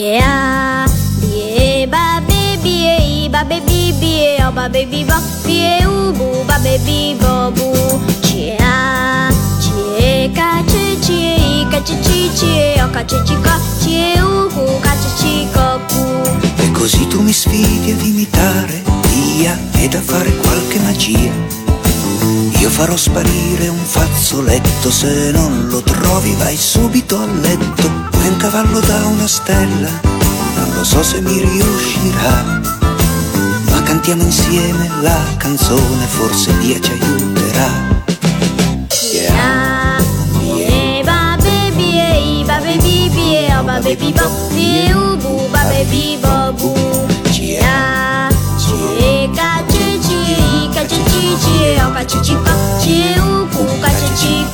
Yeah. 0.00 0.79
Bie 4.50 4.52
o 4.52 4.52
ba 4.52 4.68
baby 4.68 5.04
bo 5.04 5.14
bie 5.44 5.86
u 5.86 6.12
bu 6.12 6.44
ba 6.46 6.58
baby 6.58 7.14
bo 7.14 7.50
bu 7.52 8.00
chia 8.20 9.30
chie 9.60 10.30
ka 10.34 10.62
chi 10.66 10.98
chi 11.00 11.66
ka 11.70 11.80
chi 11.80 11.96
chi 12.02 12.30
chi 12.34 12.80
o 12.82 12.90
ka 12.90 13.02
chi 13.04 13.16
chi 13.24 13.36
ka 13.42 13.58
chie 13.80 14.20
u 14.20 14.48
bu 14.50 14.64
ka 14.80 14.92
chi 15.02 15.10
chi 15.20 15.48
ko 15.54 15.80
ku 15.88 16.02
e 16.62 16.70
così 16.72 17.06
tu 17.06 17.20
mi 17.22 17.32
sfidi 17.32 17.92
ad 17.92 18.02
imitare 18.02 18.82
via 19.10 19.58
ed 19.78 19.94
a 19.94 20.00
fare 20.00 20.34
qualche 20.36 20.78
magia 20.80 21.58
io 22.58 22.68
farò 22.68 22.96
sparire 22.96 23.68
un 23.68 23.82
fazzoletto, 23.82 24.90
se 24.90 25.30
non 25.32 25.68
lo 25.68 25.80
trovi 25.80 26.34
vai 26.34 26.56
subito 26.56 27.16
a 27.18 27.24
letto. 27.24 27.90
Vuoi 28.10 28.28
un 28.28 28.36
cavallo 28.36 28.80
da 28.80 29.06
una 29.06 29.26
stella? 29.26 29.88
Non 30.56 30.74
lo 30.74 30.84
so 30.84 31.02
se 31.02 31.22
mi 31.22 31.40
riuscirà 31.40 32.79
cantiamo 33.90 34.22
insieme 34.22 34.88
la 35.02 35.18
canzone, 35.36 36.06
forse 36.06 36.56
Dio 36.58 36.78
ci 36.78 36.92
aiuterà. 36.92 37.68
Yeah. 39.10 39.98
Yeah, 43.26 43.64
baby, 43.82 44.12
baby, 44.12 44.92
ubu, 44.92 45.48
baby, 45.50 46.16
babu. 46.20 46.72
Chia, 47.32 48.28
chia, 48.58 49.64
chi, 49.66 49.98
chi, 49.98 50.70
ka 50.72 50.84
chi, 50.84 51.02
chi, 51.02 51.36
chi, 51.40 51.80
o 51.84 51.90
ka 51.90 52.04
chi, 52.04 52.20
chi, 52.20 52.36
ka, 52.44 52.54
chi, 52.78 53.18
ubu, 53.18 53.64
ka 53.80 53.88
chi, 53.88 54.08
chi, 54.14 54.46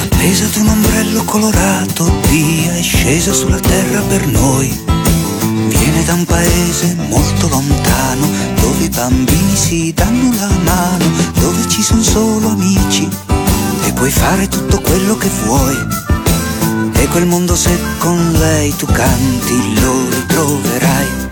Appesa 0.00 0.44
ad 0.44 0.56
un 0.56 0.68
ombrello 0.68 1.24
colorato, 1.24 2.12
via 2.28 2.74
è 2.74 2.82
scesa 2.82 3.32
sulla 3.32 3.58
terra 3.60 4.00
per 4.02 4.26
noi. 4.26 4.68
Viene 5.68 6.04
da 6.04 6.14
un 6.14 6.24
paese 6.24 6.96
molto 7.08 7.48
lontano, 7.48 8.26
dove 8.60 8.84
i 8.84 8.88
bambini 8.88 9.54
si 9.54 9.92
danno 9.94 10.34
la 10.36 10.50
mano, 10.64 11.04
dove 11.34 11.68
ci 11.68 11.82
sono 11.82 12.02
solo 12.02 12.48
amici 12.48 13.08
e 13.84 13.92
puoi 13.92 14.10
fare 14.10 14.48
tutto 14.48 14.80
quello 14.80 15.16
che 15.16 15.30
vuoi. 15.44 15.76
E 16.94 17.06
quel 17.08 17.26
mondo 17.26 17.54
se 17.54 17.78
con 17.98 18.32
lei 18.32 18.74
tu 18.76 18.86
canti 18.86 19.80
lo 19.80 20.08
ritroverai. 20.10 21.27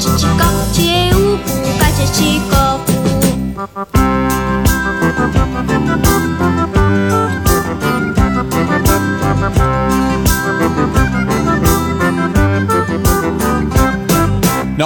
kopci, 0.00 0.26
kopci, 0.26 1.10
upukajcie 1.14 2.08
ci 2.08 2.40
kopu. 2.50 4.29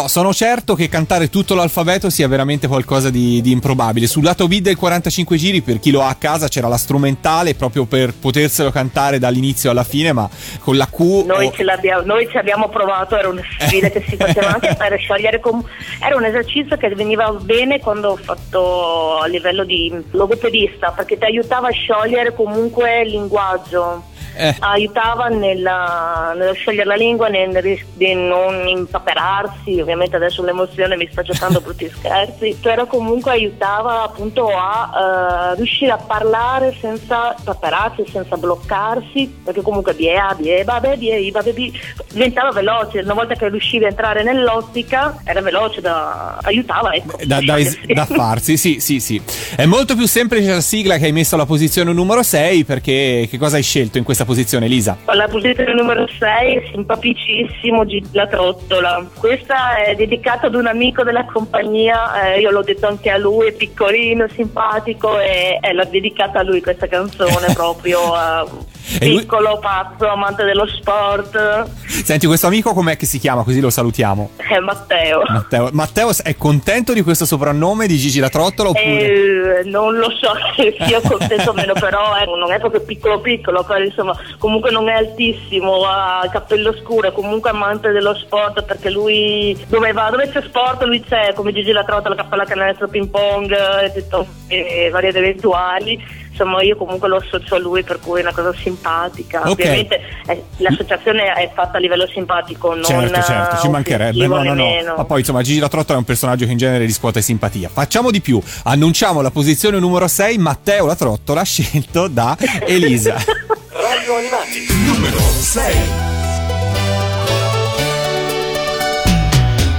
No, 0.05 0.11
sono 0.11 0.35
certo 0.35 0.75
che 0.75 0.91
cantare 0.91 1.31
tutto 1.31 1.55
l'alfabeto 1.55 2.11
sia 2.11 2.29
veramente 2.29 2.67
qualcosa 2.67 3.09
di, 3.09 3.41
di, 3.41 3.53
improbabile. 3.53 4.07
Sul 4.07 4.23
lato 4.23 4.47
B 4.47 4.61
del 4.61 4.77
45 4.77 5.37
giri, 5.39 5.63
per 5.63 5.79
chi 5.79 5.91
lo 5.91 6.03
ha 6.03 6.09
a 6.09 6.15
casa, 6.17 6.47
c'era 6.47 6.69
la 6.69 6.77
strumentale 6.77 7.55
proprio 7.55 7.87
per 7.87 8.13
poterselo 8.13 8.71
cantare 8.71 9.19
dall'inizio 9.19 9.71
alla 9.71 9.83
fine, 9.83 10.13
ma 10.13 10.29
con 10.59 10.77
la 10.77 10.87
Q. 10.89 11.25
Noi, 11.25 11.51
ce 11.55 11.65
noi 12.05 12.29
ci 12.29 12.37
abbiamo 12.37 12.69
provato, 12.69 13.17
era 13.17 13.29
una 13.29 13.41
sfida 13.59 13.89
che 13.89 14.05
si 14.07 14.17
faceva 14.17 14.53
anche 14.53 14.75
per 14.77 14.95
sciogliere. 14.99 15.41
Com- 15.41 15.65
era 15.99 16.17
un 16.17 16.25
esercizio 16.27 16.77
che 16.77 16.91
veniva 16.91 17.31
bene 17.41 17.81
quando 17.81 18.11
ho 18.11 18.17
fatto 18.17 19.21
a 19.21 19.27
livello 19.27 19.65
di 19.65 19.91
logopedista, 20.11 20.91
perché 20.91 21.17
ti 21.17 21.25
aiutava 21.25 21.69
a 21.69 21.73
sciogliere 21.73 22.35
comunque 22.35 23.01
il 23.01 23.09
linguaggio 23.09 24.13
Eh. 24.37 24.57
aiutava 24.61 25.29
nella, 25.29 26.33
nello 26.37 26.53
scegliere 26.53 26.89
la 26.89 26.95
lingua, 26.97 27.29
nel, 27.29 27.81
di 27.95 28.15
non 28.15 28.67
impaperarsi, 28.67 29.81
ovviamente 29.81 30.17
adesso 30.17 30.43
l'emozione 30.43 30.97
mi 30.97 31.09
sta 31.11 31.23
giocando 31.23 31.61
brutti 31.61 31.89
scherzi, 31.89 32.57
però 32.61 32.87
comunque 32.87 33.33
aiutava 33.33 34.03
appunto 34.03 34.49
a 34.49 35.53
eh, 35.53 35.57
riuscire 35.57 35.93
a 35.93 35.99
parlare 35.99 36.77
senza 36.81 37.35
impaperarsi, 37.39 38.05
senza 38.11 38.37
bloccarsi, 38.37 39.41
perché 39.45 39.63
comunque 39.63 39.95
biea, 39.95 40.35
bie, 40.35 40.65
babe, 40.65 40.97
bie, 40.97 41.31
babe, 41.31 41.53
bi, 41.53 41.73
diventava 42.15 42.51
veloce, 42.53 43.01
una 43.01 43.13
volta 43.15 43.35
che 43.35 43.49
riuscivi 43.49 43.85
a 43.85 43.89
entrare 43.89 44.23
nell'ottica 44.23 45.21
era 45.25 45.43
veloce, 45.43 45.81
da, 45.81 46.39
aiutava, 46.43 46.93
ecco. 46.95 47.19
Da, 47.25 47.41
da, 47.43 47.59
es- 47.59 47.79
da 47.85 48.07
farsi, 48.07 48.57
sì, 48.57 48.79
sì, 48.81 49.01
sì. 49.01 49.21
È 49.55 49.67
molto 49.67 49.95
più 49.95 50.07
semplice 50.07 50.51
la 50.51 50.61
sigla 50.61 50.97
che 50.97 51.07
hai 51.07 51.13
messo 51.13 51.35
alla 51.35 51.47
posizione 51.47 51.93
numero 51.93 52.23
6 52.23 52.65
perché 52.65 53.27
che 53.31 53.39
cosa 53.39 53.57
hai 53.57 53.63
scelto 53.63 53.99
in 53.99 54.05
questa 54.05 54.25
posizione, 54.25 54.67
Elisa? 54.67 54.97
Alla 55.05 55.29
posizione 55.29 55.75
numero 55.75 56.07
6, 56.07 56.71
simpaticissimo 56.73 57.85
Gigi 57.85 58.09
la 58.13 58.27
Trottola. 58.27 59.05
Questa 59.19 59.77
è 59.77 59.95
dedicata 59.95 60.47
ad 60.47 60.55
un 60.55 60.67
amico 60.67 61.03
della 61.03 61.25
compagnia, 61.25 62.35
eh, 62.35 62.41
io 62.41 62.51
l'ho 62.51 62.63
detto 62.63 62.87
anche 62.87 63.11
a 63.11 63.19
lui, 63.19 63.49
è 63.49 63.53
piccolino, 63.53 64.27
simpatico 64.33 65.19
e 65.19 65.59
è 65.61 65.73
la 65.73 65.85
dedicata 65.85 66.39
a 66.39 66.43
lui 66.43 66.61
questa 66.61 66.87
canzone 66.87 67.53
proprio. 67.55 68.01
eh, 68.15 68.73
E 68.99 69.09
lui- 69.09 69.21
piccolo, 69.21 69.59
pazzo, 69.59 70.09
amante 70.09 70.45
dello 70.45 70.67
sport, 70.67 71.73
Senti, 72.03 72.27
questo 72.27 72.49
amico 72.49 72.75
com'è 72.75 72.97
che 72.97 73.07
si 73.07 73.19
chiama? 73.19 73.45
Così 73.45 73.61
lo 73.61 73.71
salutiamo. 73.71 74.33
è 74.37 74.59
Matteo. 74.59 75.23
Matteo, 75.27 75.71
Matteo 75.73 76.11
è 76.23 76.37
contento 76.37 76.93
di 76.93 77.03
questo 77.03 77.25
soprannome 77.25 77.87
di 77.87 77.97
Gigi 77.97 78.21
la 78.21 78.29
Trottola 78.29 78.71
oppure... 78.71 79.61
Eh, 79.61 79.65
non 79.65 79.97
lo 79.97 80.11
so 80.11 80.33
se 80.55 80.77
sia 80.81 81.01
contento 81.01 81.51
o 81.51 81.53
meno, 81.55 81.73
però 81.73 82.15
eh, 82.17 82.27
non 82.27 82.53
è 82.53 82.59
proprio 82.59 82.83
piccolo 82.83 83.21
piccolo, 83.21 83.65
però, 83.65 83.83
insomma, 83.83 84.15
comunque 84.39 84.71
non 84.71 84.89
è 84.89 84.95
altissimo, 84.95 85.85
ha 85.87 86.29
cappello 86.31 86.75
scuro, 86.75 87.09
è 87.09 87.13
comunque 87.13 87.51
amante 87.51 87.91
dello 87.91 88.15
sport 88.15 88.63
perché 88.65 88.91
lui 88.91 89.57
dove 89.69 89.93
va, 89.93 90.11
dove 90.11 90.29
c'è 90.29 90.43
sport 90.43 90.83
lui 90.83 91.03
c'è, 91.03 91.33
come 91.35 91.53
Gigi 91.53 91.73
la 91.73 91.85
trota, 91.85 92.11
la 92.11 92.17
cappella 92.17 92.45
canestro, 92.45 92.89
ping 92.89 93.09
pong, 93.09 93.51
eh, 93.51 93.93
tutto, 93.95 94.27
eh, 94.49 94.91
varie 94.93 95.09
ed 95.09 95.17
eventuali. 95.17 96.23
Insomma, 96.35 96.63
io 96.63 96.75
comunque 96.75 97.07
lo 97.07 97.19
associo 97.19 97.55
a 97.55 97.59
lui, 97.61 97.85
per 97.85 98.01
cui 98.01 98.19
è 98.19 98.23
una 98.23 98.33
cosa 98.33 98.53
simpatica. 98.53 99.43
Ok. 99.43 99.51
Ovviamente 99.51 100.01
eh, 100.27 100.43
l'associazione 100.57 101.33
è 101.33 101.49
fatta 101.55 101.77
a 101.77 101.81
livello 101.81 102.09
simpatico, 102.09 102.75
non 102.75 102.83
Certo, 102.83 103.23
certo, 103.23 103.57
ci 103.59 103.67
eh, 103.67 103.71
mancherebbe. 103.71 104.27
No, 104.27 104.43
no, 104.43 104.53
no. 104.53 104.95
Ma 104.97 105.05
poi, 105.05 105.21
insomma, 105.21 105.43
Gigi 105.43 105.61
la 105.61 105.69
Trottola 105.69 105.95
è 105.95 105.99
un 105.99 106.05
personaggio 106.05 106.45
che 106.45 106.51
in 106.51 106.59
genere 106.59 106.87
riscuote 106.87 107.23
simpatia. 107.23 107.69
Facciamo 107.69 108.11
di 108.11 108.21
più. 108.21 108.43
Annunciamo 108.65 109.21
la 109.21 109.31
posizione 109.31 109.79
numero 109.79 110.09
6, 110.09 110.37
Matteo 110.39 110.87
la 110.87 110.97
Trottola, 110.97 111.45
scelto 111.45 112.09
da 112.09 112.37
Elisa. 112.67 113.15
Radio 113.15 114.17
Animati, 114.17 114.67
numero 114.87 115.19
6. 115.21 115.75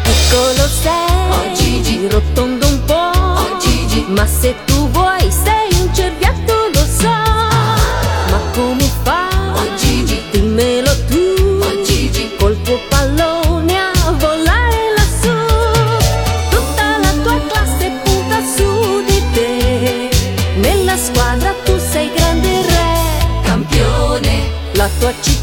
Piccolo 0.04 0.68
sei, 0.68 1.32
oh 1.32 1.54
Gigi, 1.54 2.08
rotondo 2.08 2.75
ma 4.08 4.26
se 4.28 4.56
tu 4.65 4.88
vuoi 4.89 5.32
sei 5.32 5.82
un 5.82 5.94
cerbiatto 5.94 6.54
lo 6.74 6.86
so, 7.00 7.08
ma 7.08 8.39
come 8.54 8.89
fa, 9.04 9.28
oh 9.54 9.76
Gigi, 9.76 10.22
dimmelo 10.32 10.91
tu, 11.08 11.60
oh 11.62 11.84
Gigi, 11.84 12.30
col 12.38 12.56
tuo 12.62 12.80
pallone 12.89 13.78
a 13.78 14.12
volare 14.12 14.94
lassù, 14.96 15.36
tutta 16.50 16.98
la 17.00 17.12
tua 17.24 17.39
classe 17.48 17.91
punta 18.04 18.38
su 18.56 19.04
di 19.06 19.24
te, 19.34 20.10
nella 20.58 20.98
squadra 20.98 21.54
tu 21.63 21.78
sei 21.80 22.12
grande 22.13 22.62
re, 22.62 23.41
campione, 23.44 24.50
la 24.74 24.89
tua 25.00 25.13
città 25.20 25.35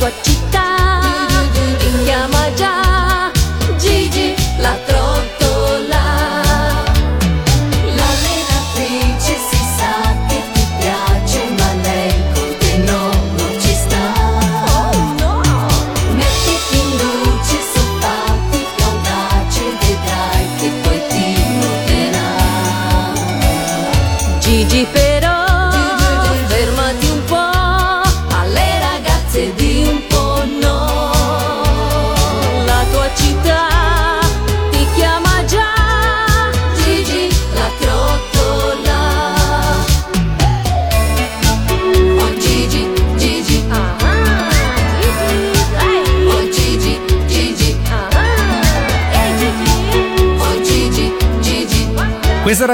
campione. 0.00 0.27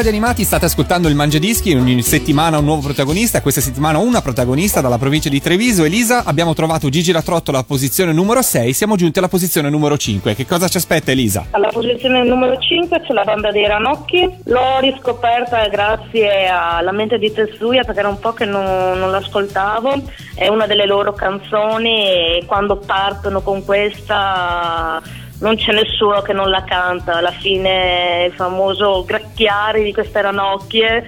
Radio 0.05 0.19
Animati 0.19 0.45
state 0.45 0.67
ascoltando 0.67 1.09
il 1.09 1.15
Mangia 1.15 1.39
Dischi, 1.39 1.73
ogni 1.73 2.03
settimana 2.03 2.59
un 2.59 2.67
nuovo 2.67 2.83
protagonista, 2.83 3.41
questa 3.41 3.63
settimana 3.63 3.97
una 3.97 4.21
protagonista 4.21 4.83
dalla 4.83 4.99
provincia 4.99 5.31
di 5.31 5.41
Treviso. 5.41 5.83
Elisa, 5.83 6.25
abbiamo 6.27 6.53
trovato 6.53 6.91
Gigi 6.91 7.11
la 7.11 7.23
Trottola 7.23 7.57
alla 7.57 7.67
posizione 7.67 8.13
numero 8.13 8.43
6, 8.43 8.75
siamo 8.75 8.97
giunti 8.97 9.19
alla 9.19 9.29
posizione 9.29 9.71
numero 9.71 9.97
5. 9.97 10.35
Che 10.35 10.45
cosa 10.45 10.69
ci 10.69 10.77
aspetta 10.77 11.11
Elisa? 11.11 11.47
Alla 11.53 11.71
posizione 11.73 12.23
numero 12.23 12.59
5 12.59 13.01
c'è 13.01 13.15
la 13.15 13.25
banda 13.25 13.51
dei 13.51 13.67
Ranocchi, 13.67 14.31
l'ho 14.45 14.79
riscoperta 14.81 15.67
grazie 15.69 16.49
alla 16.49 16.93
mente 16.93 17.17
di 17.17 17.33
Tessuia 17.33 17.83
perché 17.83 18.01
era 18.01 18.09
un 18.11 18.19
po' 18.19 18.35
che 18.35 18.45
non, 18.45 18.99
non 18.99 19.11
l'ascoltavo, 19.11 20.03
è 20.35 20.49
una 20.49 20.67
delle 20.67 20.85
loro 20.85 21.15
canzoni 21.15 22.05
e 22.05 22.45
quando 22.47 22.77
partono 22.77 23.41
con 23.41 23.65
questa 23.65 25.01
non 25.45 25.57
c'è 25.57 25.73
nessuno 25.73 26.23
che 26.23 26.33
non 26.33 26.49
la 26.49 26.65
canta, 26.65 27.17
alla 27.17 27.31
fine 27.31 28.25
il 28.29 28.33
famoso 28.33 29.05
gracchiare 29.05 29.83
di 29.83 29.93
queste 29.93 30.23
ranocchie 30.23 31.05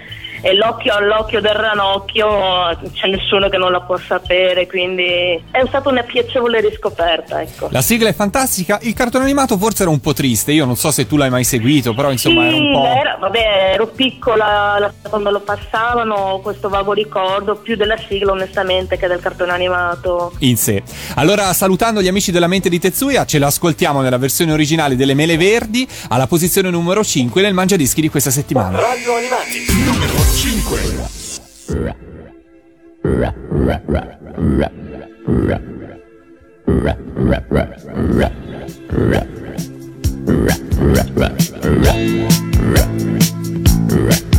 e 0.47 0.55
l'occhio 0.55 0.95
all'occhio 0.95 1.41
del 1.41 1.55
ranocchio 1.55 2.29
c'è 2.93 3.09
nessuno 3.09 3.49
che 3.49 3.57
non 3.57 3.73
la 3.73 3.81
può 3.81 3.97
sapere, 3.99 4.67
quindi 4.67 5.43
è 5.51 5.65
stata 5.67 5.89
una 5.89 6.03
piacevole 6.03 6.61
riscoperta. 6.61 7.41
Ecco. 7.43 7.69
La 7.73 7.81
sigla 7.81 8.09
è 8.09 8.15
fantastica, 8.15 8.79
il 8.83 8.95
cartone 8.95 9.25
animato 9.25 9.59
forse 9.59 9.83
era 9.83 9.91
un 9.91 10.01
po' 10.01 10.13
triste, 10.13 10.53
io 10.53 10.65
non 10.65 10.77
so 10.77 10.91
se 10.91 11.07
tu 11.07 11.17
l'hai 11.17 11.31
mai 11.31 11.45
seguito, 11.45 11.95
però 11.95 12.11
insomma 12.13 12.43
sì, 12.43 12.49
era 12.49 12.57
un 12.57 12.73
po'... 12.73 12.85
era- 12.87 13.17
vabbè, 13.21 13.73
ero 13.75 13.87
piccola 13.89 14.77
la- 14.79 14.93
quando 15.09 15.31
lo 15.31 15.41
passavano, 15.41 16.15
ho 16.15 16.41
questo 16.41 16.69
vago 16.69 16.93
ricordo 16.93 17.57
più 17.57 17.75
della 17.77 17.97
sigla 18.09 18.33
onestamente 18.33 18.97
che 18.99 19.07
del 19.09 19.21
cartone 19.21 19.53
animato. 19.53 20.33
in 20.41 20.57
sé. 20.57 20.83
Allora, 21.17 21.53
salutando 21.53 22.01
gli 22.03 22.09
amici 22.09 22.31
della 22.31 22.47
mente 22.47 22.69
di 22.69 22.79
Tetsuya, 22.79 23.25
ce 23.25 23.39
l'ascoltiamo 23.39 24.01
nella 24.01 24.19
versione 24.19 24.53
originale 24.53 24.97
delle 24.97 25.15
Mele 25.15 25.37
Verdi 25.37 25.87
alla 26.09 26.27
posizione 26.27 26.71
numero 26.71 27.03
5 27.03 27.43
nel 27.43 27.55
Mangiadischi 27.55 28.01
di 28.01 28.09
questa 28.09 28.31
settimana. 28.31 28.79
Radio 28.81 29.15
Animati, 29.17 29.65
numero 29.85 30.15
5. 30.37 31.17
di 43.87 44.36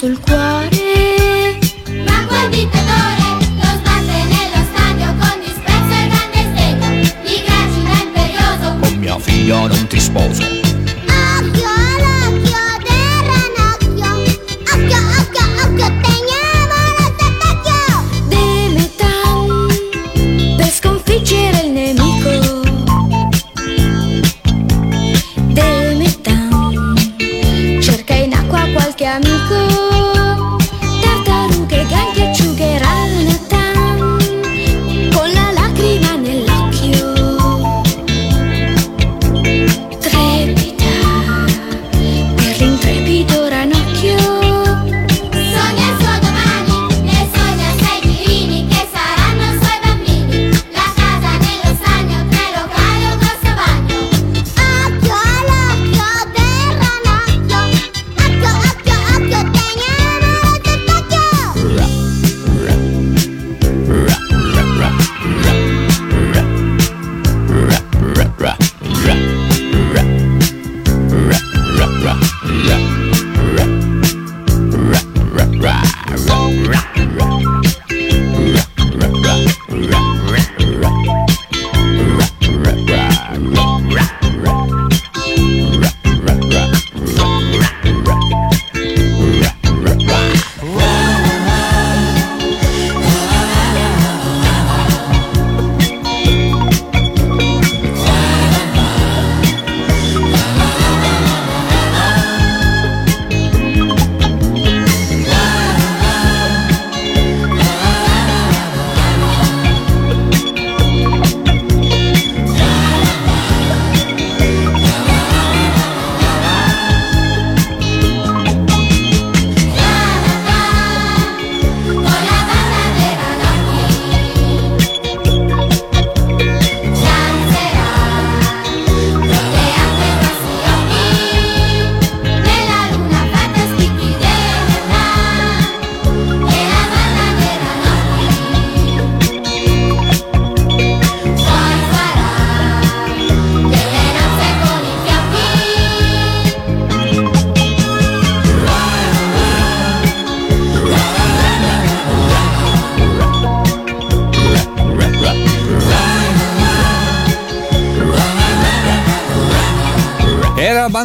sul 0.00 0.18
cuore 0.18 1.58
Ma 2.06 2.24
quel 2.26 2.48
dittatore 2.48 3.44
lo 3.56 3.68
sbatte 3.76 4.24
nello 4.32 4.64
stagno 4.72 5.14
con 5.18 5.40
disprezzo 5.44 5.92
e 5.92 6.08
grande 6.08 6.40
sdegno. 6.48 6.88
Gli 7.22 7.42
gracila 7.44 8.00
imperioso. 8.02 8.78
Con 8.80 8.94
mia 8.94 9.18
figlia 9.18 9.66
non 9.66 9.86
ti 9.88 10.00
sposo. 10.00 10.59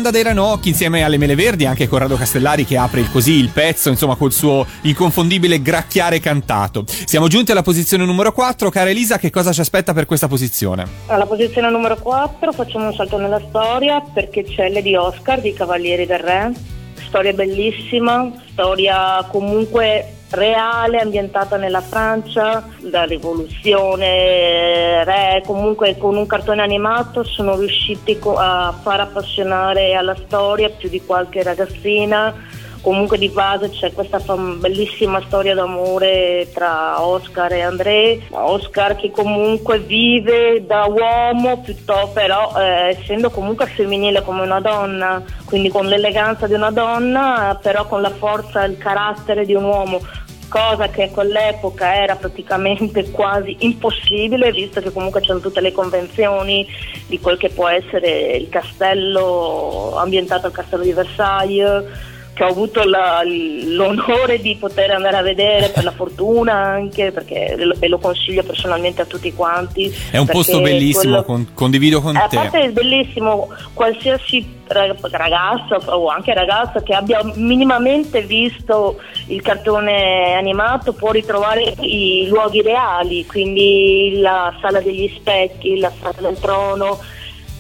Banda 0.06 0.12
dei 0.12 0.24
Ranocchi 0.24 0.70
insieme 0.70 1.04
alle 1.04 1.18
Mele 1.18 1.34
Verdi, 1.36 1.65
anche 1.65 1.88
Corrado 1.88 2.15
Castellari 2.15 2.65
che 2.65 2.78
apre 2.78 3.10
così 3.12 3.34
il 3.34 3.50
pezzo, 3.50 3.89
insomma, 3.89 4.15
col 4.15 4.32
suo 4.32 4.65
inconfondibile 4.82 5.62
gracchiare 5.62 6.20
cantato. 6.20 6.84
Siamo 6.88 7.28
giunti 7.28 7.52
alla 7.52 7.63
posizione 7.63 8.06
numero 8.06 8.32
4. 8.32 8.70
Cara 8.70 8.89
Elisa, 8.89 9.18
che 9.18 9.32
cosa 9.32 9.52
ci 9.52 9.62
aspetta 9.62 9.94
per 9.94 10.06
questa 10.06 10.28
posizione? 10.28 10.86
Alla 11.08 11.26
posizione 11.26 11.70
numero 11.70 11.96
4 11.96 12.52
facciamo 12.52 12.88
un 12.88 12.94
salto 12.94 13.18
nella 13.18 13.41
storia 13.48 14.00
perché 14.02 14.44
c'è 14.44 14.70
Lady 14.70 14.96
Oscar 14.96 15.41
di 15.41 15.54
Cavalieri 15.54 16.06
del 16.06 16.20
Re, 16.20 16.52
storia 17.08 17.34
bellissima, 17.34 18.32
storia 18.52 19.26
comunque 19.32 20.14
reale, 20.36 21.00
ambientata 21.00 21.58
nella 21.58 21.82
Francia, 21.82 22.67
la 22.82 23.04
rivoluzione, 23.04 25.04
re, 25.04 25.43
comunque 25.45 25.98
con 25.98 26.15
un 26.15 26.28
cartone 26.28 26.62
animato 26.62 27.24
sono 27.24 27.58
riusciti 27.58 28.19
a 28.36 28.74
far 28.82 29.00
appassionare 29.00 29.95
alla 29.95 30.15
storia 30.15 30.69
più 30.69 30.89
di 30.89 31.02
qualche 31.02 31.41
ragazzina. 31.41 32.34
Comunque 32.86 33.17
di 33.17 33.30
base 33.30 33.71
c'è 33.71 33.91
questa 33.93 34.19
bellissima 34.19 35.19
storia 35.26 35.56
d'amore 35.56 36.52
tra 36.54 37.04
Oscar 37.04 37.52
e 37.52 37.62
André. 37.62 38.21
Oscar 38.30 38.95
che 38.95 39.10
comunque 39.10 39.80
vive 39.80 40.63
da 40.67 40.86
uomo, 40.86 41.62
piuttosto 41.62 42.12
però 42.13 42.54
eh, 42.56 42.89
essendo 42.89 43.32
comunque 43.32 43.65
femminile 43.65 44.21
come 44.21 44.43
una 44.43 44.60
donna, 44.60 45.19
quindi 45.45 45.69
con 45.69 45.88
l'eleganza 45.88 46.45
di 46.45 46.54
una 46.54 46.69
donna, 46.69 47.58
però 47.60 47.88
con 47.88 48.04
la 48.04 48.12
forza 48.12 48.63
e 48.63 48.67
il 48.67 48.78
carattere 48.78 49.48
di 49.48 49.56
un 49.56 49.63
uomo 49.63 50.00
cosa 50.47 50.89
che 50.89 51.12
con 51.12 51.27
l'epoca 51.27 51.95
era 51.95 52.15
praticamente 52.15 53.10
quasi 53.12 53.55
impossibile, 53.60 54.51
visto 54.51 54.81
che 54.81 54.91
comunque 54.91 55.21
c'erano 55.21 55.39
tutte 55.39 55.62
le 55.62 55.71
convenzioni 55.71 56.67
di 57.08 57.19
quel 57.19 57.38
che 57.38 57.49
può 57.49 57.67
essere 57.67 58.38
il 58.38 58.49
castello 58.49 59.95
ambientato 59.97 60.47
al 60.47 60.53
castello 60.53 60.84
di 60.84 60.93
Versailles 60.93 62.13
che 62.36 62.43
ho 62.43 62.48
avuto 62.48 62.84
la- 62.84 63.21
l'onore 63.24 64.39
di 64.41 64.58
poter 64.60 64.91
andare 64.91 65.15
a 65.15 65.21
vedere 65.21 65.69
per 65.69 65.86
la 65.86 65.91
fortuna 65.91 66.52
anche 66.54 67.12
perché 67.13 67.56
e 67.80 67.88
lo 67.88 67.98
consiglio 67.98 68.43
personalmente 68.43 69.02
a 69.02 69.06
tutti 69.06 69.34
quanti 69.34 69.89
È 70.12 70.17
un 70.17 70.26
posto 70.28 70.60
bellissimo, 70.60 71.02
quello- 71.13 71.24
con- 71.24 71.48
condivido 71.54 72.02
con 72.02 72.13
eh, 72.15 72.19
a 72.19 72.28
te. 72.28 72.36
parte 72.36 72.60
è 72.60 72.69
bellissimo, 72.71 73.48
qualsiasi 73.74 74.45
ra- 74.67 74.93
ragazzo 75.12 75.76
o 75.91 76.10
anche 76.10 76.34
ragazzo 76.34 76.84
che 76.84 76.93
abbia 76.93 77.21
minimamente 77.36 78.21
visto 78.24 79.00
il 79.28 79.41
cartone 79.41 80.34
animato 80.34 80.91
può 80.91 81.12
ritrovare 81.12 81.74
i 81.80 82.26
luoghi 82.28 82.62
reali, 82.62 83.26
quindi 83.26 84.15
la 84.19 84.54
sala 84.62 84.82
degli 84.82 85.10
specchi, 85.15 85.80
la 85.80 85.91
sala 86.02 86.15
del 86.19 86.38
trono. 86.38 87.00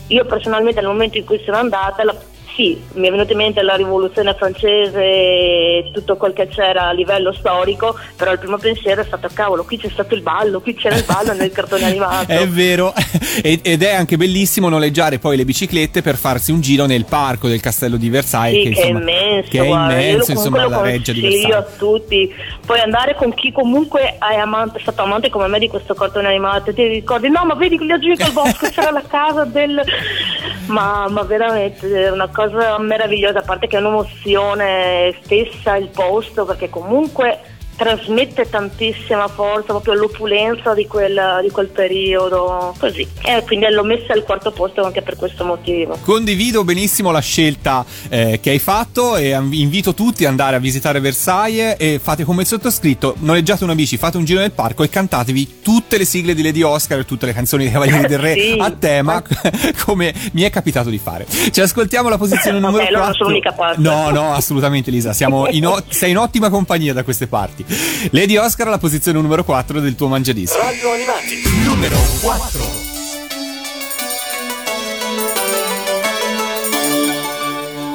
Io 0.07 0.25
personalmente 0.25 0.81
nel 0.81 0.89
momento 0.89 1.17
in 1.17 1.23
cui 1.25 1.41
sono 1.45 1.57
andata, 1.57 2.03
la- 2.03 2.15
sì, 2.55 2.79
mi 2.93 3.07
è 3.07 3.11
venuta 3.11 3.31
in 3.31 3.37
mente 3.37 3.61
la 3.61 3.75
rivoluzione 3.75 4.33
francese 4.33 5.01
e 5.01 5.91
tutto 5.93 6.15
quel 6.15 6.33
che 6.33 6.47
c'era 6.47 6.87
a 6.87 6.91
livello 6.91 7.33
storico, 7.33 7.97
però 8.15 8.31
il 8.31 8.39
primo 8.39 8.57
pensiero 8.57 9.01
è 9.01 9.05
stato 9.05 9.29
cavolo, 9.33 9.63
qui 9.63 9.77
c'è 9.77 9.89
stato 9.89 10.15
il 10.15 10.21
ballo, 10.21 10.61
qui 10.61 10.73
c'era 10.73 10.95
il 10.95 11.03
ballo 11.05 11.33
nel 11.33 11.51
cartone 11.51 11.85
animato. 11.85 12.31
È 12.35 12.47
vero, 12.47 12.93
Ed 13.41 13.83
è 13.83 13.93
anche 13.93 14.17
bellissimo 14.17 14.69
noleggiare 14.69 15.19
poi 15.19 15.37
le 15.37 15.45
biciclette 15.45 16.01
per 16.01 16.15
farsi 16.15 16.51
un 16.51 16.61
giro 16.61 16.85
nel 16.85 17.05
parco 17.05 17.47
del 17.47 17.59
castello 17.59 17.97
di 17.97 18.09
Versailles. 18.09 18.67
Sì, 18.67 18.73
che, 18.73 18.81
è 18.81 18.85
immenso, 18.87 19.49
che 19.49 19.61
è 19.61 19.67
immenso, 19.67 20.31
insomma, 20.31 20.67
la 20.67 20.81
reggia 20.81 21.11
di 21.11 21.21
Versailles. 21.21 21.55
a 21.55 21.63
tutti. 21.77 22.33
Puoi 22.65 22.79
andare 22.79 23.15
con 23.15 23.33
chi 23.33 23.51
comunque 23.51 24.17
è, 24.17 24.35
amante, 24.35 24.77
è 24.77 24.81
stato 24.81 25.01
amante 25.01 25.29
come 25.29 25.47
me 25.47 25.59
di 25.59 25.67
questo 25.67 25.93
cartone 25.93 26.27
animato. 26.27 26.73
Ti 26.73 26.87
ricordi, 26.87 27.29
no, 27.29 27.45
ma 27.45 27.55
vedi 27.55 27.77
lì 27.77 27.99
giù 27.99 28.23
al 28.23 28.31
bosco 28.31 28.69
c'era 28.69 28.91
la 28.91 29.03
casa 29.07 29.43
del. 29.45 29.81
Ma, 30.67 31.07
ma 31.09 31.21
veramente 31.21 32.05
è 32.05 32.09
una 32.09 32.27
cosa 32.27 32.44
meravigliosa, 32.79 33.39
a 33.39 33.43
parte 33.43 33.67
che 33.67 33.77
è 33.77 33.79
un'emozione 33.79 35.15
stessa 35.23 35.75
il 35.75 35.89
posto, 35.89 36.45
perché 36.45 36.69
comunque 36.69 37.54
trasmette 37.75 38.49
tantissima 38.49 39.27
forza, 39.27 39.67
proprio 39.67 39.93
l'opulenza 39.93 40.73
di 40.73 40.87
quel, 40.87 41.39
di 41.41 41.49
quel 41.51 41.67
periodo. 41.67 42.73
Così. 42.79 43.07
E 43.23 43.43
quindi 43.45 43.67
l'ho 43.69 43.83
messa 43.83 44.13
al 44.13 44.23
quarto 44.23 44.51
posto 44.51 44.83
anche 44.83 45.01
per 45.01 45.15
questo 45.15 45.43
motivo. 45.43 45.97
Condivido 46.01 46.63
benissimo 46.63 47.11
la 47.11 47.19
scelta 47.19 47.85
eh, 48.09 48.39
che 48.41 48.51
hai 48.51 48.59
fatto 48.59 49.15
e 49.17 49.29
invito 49.51 49.93
tutti 49.93 50.23
ad 50.23 50.29
andare 50.31 50.55
a 50.55 50.59
visitare 50.59 50.99
Versailles 50.99 51.75
e 51.77 51.99
fate 52.01 52.23
come 52.23 52.41
il 52.43 52.47
sottoscritto, 52.47 53.15
noleggiate 53.19 53.63
una 53.63 53.75
bici, 53.75 53.97
fate 53.97 54.17
un 54.17 54.25
giro 54.25 54.39
nel 54.39 54.51
parco 54.51 54.83
e 54.83 54.89
cantatevi 54.89 55.59
tutte 55.61 55.97
le 55.97 56.05
sigle 56.05 56.33
di 56.33 56.43
Lady 56.43 56.61
Oscar 56.61 56.99
e 56.99 57.05
tutte 57.05 57.25
le 57.25 57.33
canzoni 57.33 57.63
dei 57.63 57.71
Cavalieri 57.73 58.07
del 58.07 58.19
Re 58.19 58.33
Sì. 58.45 58.57
a 58.59 58.69
tema 58.71 59.23
come 59.85 60.13
mi 60.33 60.41
è 60.43 60.49
capitato 60.49 60.89
di 60.89 60.97
fare. 60.97 61.25
Ci 61.51 61.61
ascoltiamo 61.61 62.09
la 62.09 62.17
posizione 62.17 62.59
numero 62.59 62.83
allora 62.83 63.05
4. 63.05 63.13
sono 63.15 63.29
l'unica 63.29 63.51
pazza. 63.53 63.79
No, 63.79 64.09
no, 64.09 64.33
assolutamente 64.33 64.91
Lisa, 64.91 65.13
siamo 65.13 65.47
in 65.49 65.65
o- 65.65 65.81
sei 65.87 66.11
in 66.11 66.17
ottima 66.17 66.49
compagnia 66.49 66.93
da 66.93 67.03
queste 67.03 67.27
parti. 67.27 67.64
Lady 68.11 68.37
Oscar 68.37 68.67
alla 68.67 68.77
posizione 68.77 69.19
numero 69.19 69.43
4 69.43 69.79
del 69.79 69.95
tuo 69.95 70.07
mangiadischi. 70.07 70.57
Radio 70.57 70.91
Animati, 70.91 71.41
numero 71.63 71.97
4. 72.21 72.83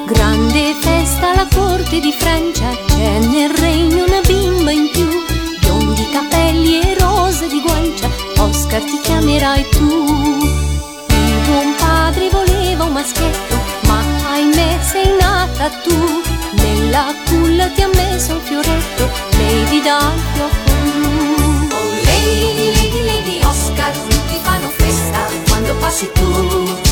Grande 0.07 0.75
festa 0.79 1.31
alla 1.31 1.47
corte 1.53 1.99
di 1.99 2.13
Francia, 2.17 2.67
c'è 2.87 3.19
nel 3.19 3.49
regno 3.55 4.03
una 4.05 4.21
bimba 4.25 4.71
in 4.71 4.89
più, 4.91 5.07
biondi 5.59 6.05
capelli 6.11 6.81
e 6.81 6.95
rose 6.99 7.47
di 7.47 7.61
guancia, 7.61 8.09
Oscar 8.37 8.81
ti 8.81 8.99
chiamerai 9.01 9.65
tu. 9.69 9.87
Il 11.07 11.39
buon 11.45 11.75
padre 11.77 12.29
voleva 12.29 12.83
un 12.83 12.91
maschietto, 12.91 13.55
ma 13.87 14.03
ahimè 14.33 14.79
sei 14.81 15.15
nata 15.17 15.69
tu, 15.81 16.21
nella 16.55 17.10
culla 17.31 17.67
ti 17.69 17.81
ha 17.81 17.87
messo 17.87 18.33
un 18.33 18.41
fioretto, 18.41 19.09
Lady 19.37 19.81
dal 19.81 20.19
fiocco 20.33 20.73
blu. 20.93 21.67
Oh 21.71 21.89
lady, 22.03 22.71
lady, 22.75 23.05
lady 23.05 23.43
Oscar, 23.43 23.91
tutti 23.91 24.37
fanno 24.43 24.69
festa 24.69 25.19
quando 25.47 25.73
passi 25.75 26.09
tu. 26.13 26.90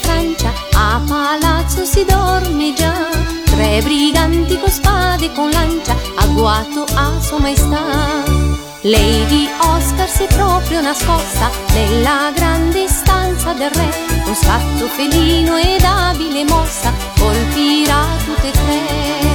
Francia, 0.00 0.52
a 0.74 1.00
palazzo 1.06 1.84
si 1.84 2.04
dorme 2.04 2.72
già. 2.74 3.08
Tre 3.44 3.80
briganti 3.82 4.58
con 4.58 4.70
spade 4.70 5.26
e 5.26 5.32
con 5.32 5.50
lancia, 5.50 5.96
agguato 6.16 6.84
a 6.94 7.20
sua 7.20 7.38
maestà. 7.38 8.24
Lady 8.82 9.48
Oscar 9.58 10.08
si 10.08 10.24
è 10.24 10.26
proprio 10.28 10.80
nascosta 10.80 11.50
nella 11.72 12.30
grande 12.34 12.86
stanza 12.88 13.52
del 13.52 13.70
re. 13.70 14.20
Con 14.24 14.34
scatto 14.34 14.86
felino 14.86 15.56
ed 15.56 15.82
abile 15.82 16.44
mossa, 16.44 16.92
colpirà 17.18 18.04
tutte 18.24 18.48
e 18.48 18.52
tre. 18.52 19.25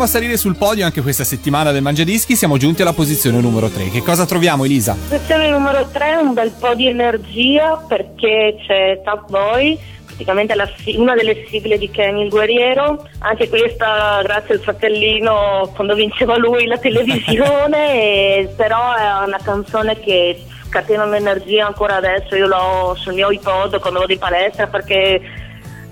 Iniziamo 0.00 0.18
a 0.18 0.22
salire 0.22 0.40
sul 0.40 0.56
podio 0.56 0.86
anche 0.86 1.02
questa 1.02 1.24
settimana 1.24 1.72
del 1.72 1.82
Mangiadischi, 1.82 2.34
siamo 2.34 2.56
giunti 2.56 2.80
alla 2.80 2.94
posizione 2.94 3.38
numero 3.38 3.68
3. 3.68 3.90
Che 3.90 4.00
cosa 4.00 4.24
troviamo 4.24 4.64
Elisa? 4.64 4.96
Posizione 4.96 5.50
numero 5.50 5.86
3 5.92 6.16
un 6.16 6.32
bel 6.32 6.52
po' 6.58 6.74
di 6.74 6.86
energia 6.86 7.76
perché 7.86 8.56
c'è 8.66 9.02
Top 9.04 9.28
Boy, 9.28 9.78
praticamente 10.06 10.54
la 10.54 10.66
una 10.96 11.14
delle 11.14 11.44
sigle 11.50 11.76
di 11.76 11.90
Kenny 11.90 12.22
il 12.22 12.30
Guerriero, 12.30 13.06
anche 13.18 13.50
questa 13.50 14.22
grazie 14.22 14.54
al 14.54 14.60
fratellino 14.60 15.70
quando 15.74 15.94
vinceva 15.94 16.38
lui 16.38 16.64
la 16.64 16.78
televisione, 16.78 18.48
però 18.56 18.94
è 18.94 19.26
una 19.26 19.40
canzone 19.42 20.00
che 20.00 20.42
scatena 20.66 21.04
un'energia 21.04 21.66
ancora 21.66 21.96
adesso, 21.96 22.34
io 22.36 22.46
l'ho 22.46 22.96
sul 22.98 23.12
mio 23.12 23.30
iPod 23.30 23.78
quando 23.80 24.00
vado 24.00 24.12
in 24.14 24.18
palestra 24.18 24.66
perché 24.66 25.20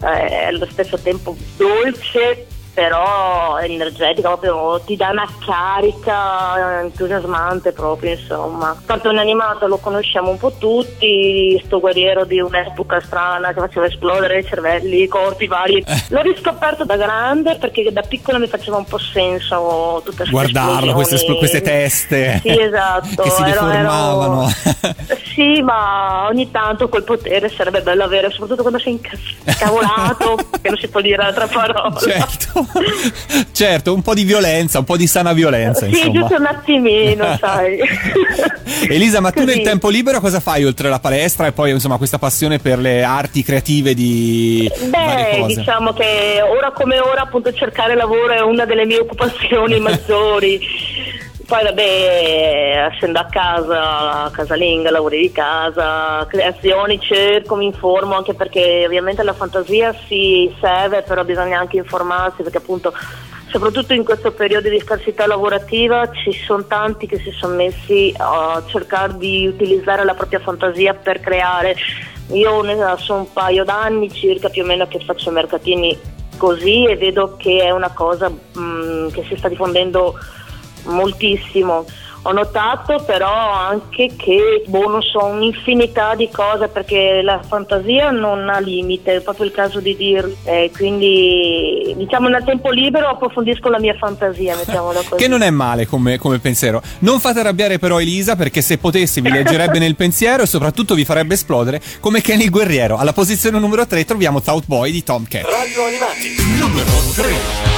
eh, 0.03 0.27
è 0.29 0.45
allo 0.47 0.67
stesso 0.71 0.99
tempo 0.99 1.37
dolce 1.59 2.47
però 2.79 3.57
è 3.57 3.65
energetica 3.65 4.29
proprio 4.37 4.81
ti 4.87 4.95
dà 4.95 5.09
una 5.11 5.27
carica 5.45 6.83
entusiasmante 6.83 7.73
proprio 7.73 8.13
insomma. 8.13 8.81
Cartone 8.87 9.19
animato 9.19 9.67
lo 9.67 9.79
conosciamo 9.79 10.31
un 10.31 10.39
po' 10.39 10.53
tutti 10.59 11.61
sto 11.65 11.81
guerriero 11.81 12.25
di 12.25 12.39
un'epoca 12.39 13.01
strana 13.01 13.53
che 13.53 13.59
faceva 13.59 13.87
esplodere 13.87 14.39
i 14.39 14.45
cervelli 14.47 15.03
i 15.03 15.09
corpi 15.09 15.49
vari. 15.49 15.85
L'ho 16.11 16.21
riscoperto 16.23 16.85
da 16.85 16.97
grande 16.97 17.57
perché 17.57 17.91
da 17.93 18.03
piccola 18.03 18.39
mi 18.39 18.47
faceva 18.47 18.77
un 18.77 18.85
po' 18.85 18.99
senso 18.99 20.01
tutte 20.05 20.19
queste 20.19 20.31
Guardarlo, 20.31 20.93
queste, 20.93 21.17
espl- 21.17 21.37
queste 21.39 21.61
teste 21.61 22.39
Sì, 22.45 22.61
esatto, 22.61 23.23
che 23.25 23.31
si 23.31 23.43
ero- 23.43 23.65
deformavano. 23.67 24.49
sì, 25.35 25.61
ma 25.63 26.27
ogni 26.29 26.49
tanto 26.53 26.89
quel 26.89 27.03
potere 27.03 27.49
sarebbe 27.49 27.81
bello 27.83 28.05
avere, 28.05 28.31
soprattutto 28.31 28.63
quando 28.63 28.79
sei 28.79 28.93
incavolato, 29.45 30.37
che 30.63 30.69
non 30.69 30.79
si 30.79 30.87
può 30.87 31.01
dire 31.01 31.23
altra 31.25 31.49
parola. 31.49 31.97
certo, 31.99 32.67
certo, 33.53 33.95
un 33.95 34.03
po' 34.03 34.15
di 34.15 34.25
violenza, 34.25 34.79
un 34.79 34.85
po' 34.85 34.97
di 34.97 35.07
sana 35.07 35.33
violenza, 35.33 35.87
Sì, 35.87 35.91
insomma. 35.91 36.19
giusto 36.21 36.37
un 36.37 36.47
attimino, 36.47 37.37
sai. 37.41 37.79
Elisa, 38.89 39.21
ma 39.21 39.31
tu 39.31 39.41
Così. 39.45 39.55
nel 39.57 39.65
tempo 39.65 39.89
libero 39.89 40.21
cosa 40.21 40.41
fai 40.41 40.65
oltre 40.65 40.89
la 40.89 40.99
palestra 41.01 41.47
e 41.47 41.53
poi 41.53 41.71
insomma 41.71 41.97
questa 41.97 42.19
passione 42.19 42.59
per 42.59 42.79
le 42.79 43.03
arti 43.03 43.43
creative 43.43 43.95
di 43.95 44.71
Beh, 44.89 45.45
diciamo 45.47 45.93
che 45.93 46.41
ora 46.43 46.71
come 46.73 46.99
ora 46.99 47.23
appunto 47.23 47.53
cercare 47.53 47.95
lavoro 47.97 48.33
è 48.33 48.41
una 48.41 48.65
delle 48.65 48.85
mie 48.87 48.99
occupazioni 49.01 49.79
maggiori. 49.81 50.61
Poi 51.49 51.63
vabbè, 51.63 52.91
essendo 52.93 53.21
a 53.21 53.25
casa, 53.25 54.31
casalinga, 54.31 54.91
lavori 54.91 55.19
di 55.19 55.33
casa, 55.33 56.27
creazioni, 56.29 57.01
cerco, 57.01 57.57
mi 57.57 57.65
informo 57.65 58.17
anche 58.17 58.35
perché 58.35 58.83
ovviamente 58.85 59.23
la 59.23 59.33
fantasia 59.33 59.95
si 60.07 60.55
serve, 60.61 61.01
però 61.01 61.25
bisogna 61.25 61.59
anche 61.59 61.79
informarsi 61.79 62.43
perché 62.43 62.59
appunto 62.59 62.93
soprattutto 63.47 63.95
in 63.95 64.05
questo 64.05 64.33
periodo 64.33 64.69
di 64.69 64.79
scarsità 64.79 65.27
lavorativa 65.27 66.11
ci 66.11 66.33
sono 66.33 66.67
tanti 66.67 67.07
che 67.07 67.19
si 67.19 67.31
sono 67.31 67.55
messi 67.55 68.13
a 68.19 68.63
cercare 68.67 69.17
di 69.17 69.47
utilizzare 69.47 70.05
la 70.05 70.13
propria 70.13 70.41
fantasia 70.41 70.93
per 70.93 71.21
creare. 71.21 71.77
Io 72.33 72.63
sono 72.99 73.21
un 73.21 73.33
paio 73.33 73.65
d'anni 73.65 74.13
circa 74.13 74.51
più 74.51 74.65
o 74.65 74.67
meno 74.67 74.87
che 74.87 75.01
faccio 75.01 75.31
mercatini 75.31 75.99
così 76.37 76.85
e 76.85 76.97
vedo 76.97 77.37
che 77.39 77.63
è 77.63 77.71
una 77.71 77.91
cosa 77.95 78.31
mm, 78.31 79.09
che 79.09 79.25
si 79.27 79.35
sta 79.35 79.49
diffondendo 79.49 80.15
moltissimo. 80.89 81.85
Ho 82.23 82.33
notato 82.33 83.03
però 83.07 83.53
anche 83.53 84.11
che, 84.17 84.65
boh, 84.67 84.89
non 84.89 85.03
so, 85.03 85.25
un'infinità 85.25 86.17
di 86.17 86.29
cose 86.31 86.69
perché 86.69 87.21
la 87.23 87.41
fantasia 87.47 88.11
non 88.11 88.49
ha 88.49 88.59
limite, 88.59 89.17
è 89.17 89.21
proprio 89.21 89.45
il 89.47 89.53
caso 89.53 89.81
di 89.81 89.95
dirlo. 89.97 90.35
Eh, 90.45 90.71
quindi, 90.77 91.95
diciamo, 91.97 92.29
nel 92.29 92.43
tempo 92.45 92.71
libero 92.71 93.09
approfondisco 93.09 93.69
la 93.69 93.79
mia 93.79 93.95
fantasia, 93.95 94.57
mettiamola 94.57 95.01
così. 95.09 95.23
Che 95.23 95.29
non 95.29 95.43
è 95.43 95.51
male 95.51 95.87
come, 95.87 96.19
come 96.19 96.39
pensiero. 96.39 96.83
Non 97.01 97.21
fate 97.21 97.41
arrabbiare 97.41 97.79
però 97.79 98.01
Elisa 98.01 98.35
perché 98.35 98.63
se 98.63 98.79
potessi 98.79 99.21
vi 99.21 99.31
leggerebbe 99.31 99.79
nel 99.79 99.95
pensiero 99.95 100.43
e 100.43 100.47
soprattutto 100.47 100.95
vi 100.95 101.05
farebbe 101.05 101.35
esplodere 101.35 101.81
come 102.01 102.21
Kenny 102.21 102.45
il 102.45 102.51
guerriero. 102.51 102.97
Alla 102.97 103.13
posizione 103.13 103.59
numero 103.59 103.87
3 103.87 104.05
troviamo 104.05 104.41
South 104.41 104.65
Boy 104.67 104.91
di 104.91 105.05
Tom 105.05 105.25
Cat. 105.27 105.45
Radio 105.45 105.85
Animati, 105.85 106.35
numero 106.59 106.91
3. 107.15 107.77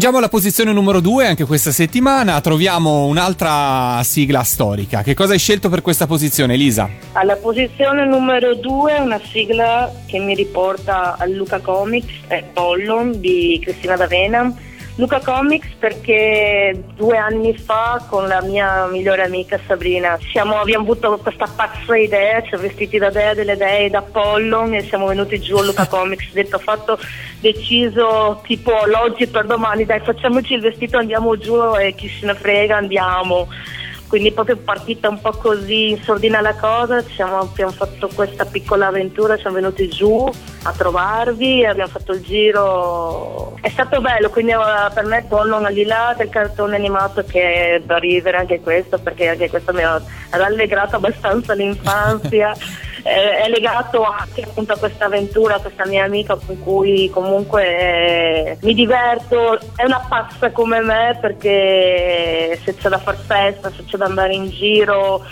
Giungiamo 0.00 0.24
alla 0.24 0.30
posizione 0.30 0.72
numero 0.72 1.00
2 1.00 1.26
anche 1.26 1.44
questa 1.44 1.72
settimana. 1.72 2.40
Troviamo 2.40 3.04
un'altra 3.04 4.02
sigla 4.02 4.42
storica. 4.44 5.02
Che 5.02 5.12
cosa 5.12 5.34
hai 5.34 5.38
scelto 5.38 5.68
per 5.68 5.82
questa 5.82 6.06
posizione, 6.06 6.54
Elisa? 6.54 6.88
Alla 7.12 7.36
posizione 7.36 8.06
numero 8.06 8.54
2 8.54 8.98
una 8.98 9.20
sigla 9.30 9.92
che 10.06 10.18
mi 10.18 10.34
riporta 10.34 11.18
a 11.18 11.26
Luca 11.26 11.60
Comics, 11.60 12.14
è 12.28 12.42
Pollon 12.50 13.20
di 13.20 13.60
Cristina 13.62 13.96
D'Avena. 13.96 14.50
Luca 15.00 15.18
Comics 15.20 15.66
perché 15.78 16.84
due 16.94 17.16
anni 17.16 17.56
fa 17.56 18.04
con 18.06 18.28
la 18.28 18.42
mia 18.42 18.86
migliore 18.86 19.22
amica 19.24 19.58
Sabrina 19.66 20.18
siamo- 20.30 20.60
abbiamo 20.60 20.84
avuto 20.84 21.16
questa 21.16 21.46
pazza 21.46 21.96
idea, 21.96 22.42
ci 22.42 22.48
siamo 22.48 22.64
vestiti 22.64 22.98
da 22.98 23.08
Dea 23.08 23.32
delle 23.32 23.56
Dee, 23.56 23.88
da 23.88 24.02
Pollon 24.02 24.74
e 24.74 24.82
siamo 24.82 25.06
venuti 25.06 25.40
giù 25.40 25.56
a 25.56 25.62
Luca 25.64 25.86
Comics, 25.88 26.32
detto 26.32 26.58
fatto, 26.58 26.98
deciso 27.40 28.42
tipo 28.44 28.72
l'oggi 28.84 29.26
per 29.26 29.46
domani, 29.46 29.86
dai 29.86 30.00
facciamoci 30.00 30.52
il 30.52 30.60
vestito, 30.60 30.98
andiamo 30.98 31.36
giù 31.38 31.56
e 31.76 31.94
chi 31.94 32.06
se 32.08 32.26
ne 32.26 32.34
frega 32.34 32.76
andiamo. 32.76 33.48
Quindi 34.10 34.32
proprio 34.32 34.56
partita 34.56 35.08
un 35.08 35.20
po' 35.20 35.30
così 35.30 35.90
in 35.90 36.02
sordina 36.02 36.40
la 36.40 36.54
cosa, 36.56 37.00
siamo- 37.14 37.38
abbiamo 37.38 37.70
fatto 37.70 38.10
questa 38.12 38.44
piccola 38.44 38.88
avventura, 38.88 39.38
siamo 39.38 39.54
venuti 39.54 39.88
giù 39.88 40.28
a 40.64 40.72
trovarvi 40.72 41.64
abbiamo 41.64 41.90
fatto 41.90 42.12
il 42.12 42.20
giro. 42.20 43.56
È 43.60 43.68
stato 43.68 44.00
bello, 44.00 44.28
quindi 44.30 44.50
eh, 44.50 44.90
per 44.92 45.04
me 45.04 45.24
Pollon 45.28 45.64
al 45.64 45.72
di 45.72 45.84
là 45.84 46.12
del 46.18 46.28
cartone 46.28 46.74
animato 46.74 47.22
che 47.24 47.76
è 47.76 47.80
da 47.84 47.98
ridere 47.98 48.38
anche 48.38 48.58
questo, 48.58 48.98
perché 48.98 49.28
anche 49.28 49.48
questo 49.48 49.72
mi 49.72 49.84
ha 49.84 50.02
rallegrato 50.30 50.96
abbastanza 50.96 51.54
l'infanzia. 51.54 52.52
Eh, 53.02 53.38
è 53.38 53.48
legato 53.48 54.02
anche 54.04 54.42
appunto 54.42 54.72
a 54.72 54.76
questa 54.76 55.06
avventura, 55.06 55.56
a 55.56 55.60
questa 55.60 55.86
mia 55.86 56.04
amica 56.04 56.36
con 56.36 56.58
cui 56.60 57.08
comunque 57.10 57.78
eh, 57.78 58.58
mi 58.60 58.74
diverto, 58.74 59.58
è 59.76 59.84
una 59.84 60.04
pazza 60.08 60.50
come 60.50 60.80
me 60.80 61.18
perché 61.20 62.58
se 62.62 62.74
c'è 62.74 62.88
da 62.88 62.98
far 62.98 63.16
festa, 63.16 63.70
se 63.70 63.84
c'è 63.84 63.96
da 63.96 64.06
andare 64.06 64.34
in 64.34 64.50
giro, 64.50 65.24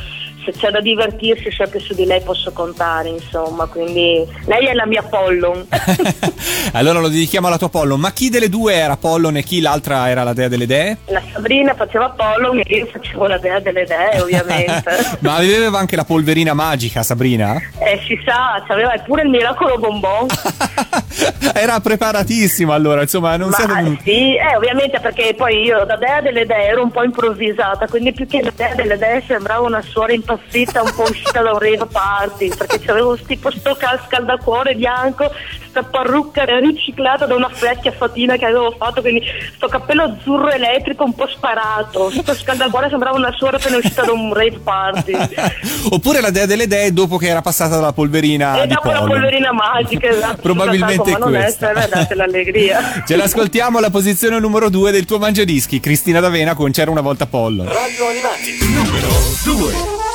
se 0.49 0.53
c'è 0.53 0.71
da 0.71 0.81
divertirsi 0.81 1.51
sempre 1.51 1.79
su 1.79 1.95
di 1.95 2.07
lei 2.07 2.23
posso 2.23 2.53
contare 2.53 3.09
insomma, 3.11 3.67
quindi 3.67 4.27
lei 4.47 4.67
è 4.67 4.73
la 4.73 4.87
mia 4.87 5.03
Pollon. 5.03 5.67
allora 6.73 7.01
lo 7.01 7.09
dedichiamo 7.09 7.47
alla 7.47 7.59
tua 7.59 7.69
Pollon. 7.69 8.01
Ma 8.01 8.13
chi 8.13 8.31
delle 8.31 8.49
due 8.49 8.75
era 8.75 8.97
Pollon 8.97 9.37
e 9.37 9.43
chi 9.43 9.61
l'altra 9.61 10.09
era 10.09 10.23
la 10.23 10.33
dea 10.33 10.49
delle 10.49 10.67
dee? 10.67 10.99
La 11.07 11.23
Sabrina 11.33 11.75
faceva 11.75 12.09
Pollon 12.11 12.61
e 12.65 12.77
io 12.77 12.87
facevo 12.87 13.27
la 13.27 13.39
dea 13.39 13.61
delle 13.61 13.85
dee 13.85 14.21
ovviamente. 14.23 15.19
Ma 15.21 15.37
aveva 15.37 15.79
anche 15.79 15.97
la 15.97 16.05
polverina 16.05 16.55
magica, 16.55 17.03
Sabrina? 17.03 17.57
Eh, 17.79 18.01
si 18.07 18.19
sa, 18.25 18.63
c'aveva 18.67 18.95
pure 19.05 19.23
il 19.23 19.29
miracolo 19.29 19.79
bonbon. 19.79 20.27
Era 21.53 21.81
preparatissima 21.81 22.75
allora, 22.75 23.03
insomma, 23.03 23.37
non 23.37 23.51
Ma 23.51 23.57
siete 23.57 23.99
sì, 24.03 24.37
eh, 24.37 24.57
ovviamente 24.57 25.01
perché 25.01 25.35
poi 25.37 25.65
io 25.65 25.85
da 25.85 25.97
dea 25.97 26.21
delle 26.21 26.47
dee 26.47 26.67
ero 26.69 26.83
un 26.83 26.91
po' 26.91 27.03
improvvisata, 27.03 27.87
quindi 27.89 28.13
più 28.13 28.27
che 28.27 28.43
la 28.43 28.53
dea 28.55 28.75
delle 28.75 28.97
dee 28.97 29.23
sembrava 29.27 29.67
una 29.67 29.83
suora 29.83 30.13
impazzita 30.13 30.38
un 30.83 30.93
po' 30.95 31.03
uscita 31.03 31.41
da 31.43 31.53
un 31.53 31.59
rave 31.59 31.87
party, 31.91 32.49
perché 32.57 32.79
c'avevo 32.81 33.17
tipo 33.17 33.51
sto 33.51 33.75
cal- 33.77 34.01
scaldacuore 34.07 34.75
bianco, 34.75 35.31
sta 35.69 35.83
parrucca 35.83 36.45
riciclata 36.59 37.27
da 37.27 37.35
una 37.35 37.51
vecchia 37.61 37.93
fatina 37.93 38.37
che 38.37 38.45
avevo 38.47 38.75
fatto, 38.79 39.01
quindi 39.01 39.23
sto 39.55 39.69
cappello 39.69 40.03
azzurro 40.05 40.51
elettrico 40.51 41.05
un 41.05 41.15
po' 41.15 41.29
sparato, 41.29 42.11
sto 42.11 42.35
scaldacuore 42.35 42.89
sembrava 42.89 43.17
una 43.17 43.33
suora 43.37 43.57
appena 43.57 43.77
uscita 43.77 44.05
da 44.05 44.13
un 44.13 44.33
rave 44.33 44.59
party. 44.63 45.13
Oppure 45.91 46.21
la 46.21 46.31
dea 46.31 46.47
delle 46.47 46.67
dee 46.67 46.93
dopo 46.93 47.17
che 47.17 47.29
era 47.29 47.41
passata 47.43 47.77
dalla 47.77 47.93
polverina 47.93 48.63
e 48.63 48.67
di 48.67 48.75
dopo 48.75 48.89
la 48.91 48.99
Pollon. 49.01 49.09
polverina 49.21 49.53
magica, 49.53 50.09
esatto, 50.09 50.41
Probabilmente 50.43 51.11
ma 51.13 51.19
non 51.19 51.31
questa. 51.31 51.71
essere, 51.71 51.89
date 51.89 52.15
l'allegria. 52.15 53.03
Ce 53.07 53.17
l'ascoltiamo 53.17 53.79
alla 53.79 53.91
posizione 53.91 54.39
numero 54.39 54.69
2 54.69 54.91
del 54.91 55.05
tuo 55.05 55.19
mangiadischi, 55.19 55.81
Cristina 55.81 56.21
D'Avena 56.21 56.55
con 56.55 56.71
C'era 56.73 56.91
una 56.91 57.01
volta 57.01 57.27
Pollon. 57.27 57.67
Radio 57.67 58.07
Animati, 58.09 58.57
numero 58.61 59.09
2. 59.45 60.08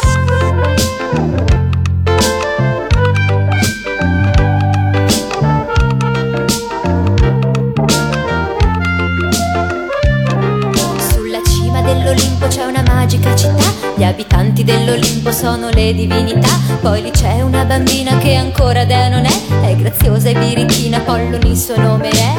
Cima 12.13 12.23
dell'Olimpo 12.23 12.47
c'è 12.47 12.65
una 12.65 12.83
magica 12.83 13.35
città, 13.35 13.63
gli 13.95 14.03
abitanti 14.03 14.63
dell'Olimpo 14.63 15.31
sono 15.31 15.69
le 15.69 15.93
divinità, 15.93 16.59
poi 16.81 17.01
lì 17.01 17.11
c'è 17.11 17.41
una 17.41 17.65
bambina 17.65 18.17
che 18.17 18.35
ancora 18.35 18.85
dea 18.85 19.09
non 19.09 19.25
è, 19.25 19.31
è 19.61 19.75
graziosa 19.75 20.29
e 20.29 20.33
birichina, 20.33 20.99
Pollon 20.99 21.41
il 21.43 21.57
suo 21.57 21.77
nome 21.77 22.09
è. 22.09 22.33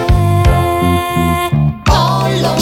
Pollon, 1.83 2.57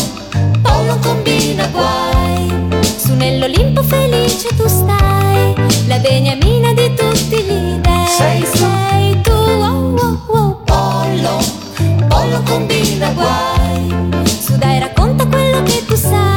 Pollon 0.63 0.99
combina 1.01 1.67
guai, 1.67 2.79
su 2.97 3.15
nell'Olimpo 3.15 3.83
felice 3.83 4.49
tu 4.57 4.67
stai, 4.67 5.55
la 5.87 5.99
beniamina 5.99 6.73
di 6.73 6.95
tutti 6.95 7.37
gli 7.43 7.79
dei, 7.79 8.07
sei, 8.17 8.47
sei 8.47 9.21
tu, 9.21 9.31
oh, 9.31 9.95
oh, 9.97 10.23
oh, 10.27 10.63
Pollon, 10.65 12.09
Pollon 12.09 12.43
combina 12.45 13.11
guai, 13.11 13.95
su 14.41 14.57
dai 14.57 14.79
racconta 14.79 15.27
quello 15.27 15.63
che 15.63 15.85
tu 15.87 15.95
sai 15.95 16.32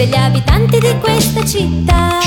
degli 0.00 0.16
abitanti 0.16 0.78
di 0.78 0.98
questa 0.98 1.44
città. 1.44 2.20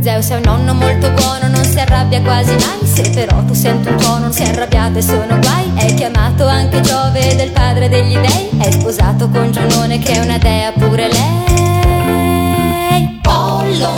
Zeus 0.00 0.30
è 0.30 0.34
un 0.34 0.42
nonno 0.42 0.74
molto 0.74 1.12
buono, 1.12 1.46
non 1.46 1.62
si 1.62 1.78
arrabbia 1.78 2.20
quasi 2.22 2.50
mai. 2.54 2.80
Se 2.82 3.08
però 3.10 3.44
tu 3.44 3.54
senti 3.54 3.86
un 3.88 3.96
tuono, 3.96 4.18
non 4.18 4.32
si 4.32 4.42
è 4.42 4.48
arrabbiato 4.48 4.98
e 4.98 5.02
sono 5.02 5.38
guai. 5.38 5.70
È 5.76 5.94
chiamato 5.94 6.44
anche 6.44 6.80
Giove 6.80 7.36
del 7.36 7.52
padre 7.52 7.88
degli 7.88 8.18
dei. 8.18 8.48
È 8.58 8.68
sposato 8.72 9.28
con 9.28 9.52
Giunone 9.52 10.00
che 10.00 10.14
è 10.14 10.18
una 10.18 10.38
dea 10.38 10.72
pure 10.72 11.08
lei. 11.08 13.20
Pollo, 13.22 13.94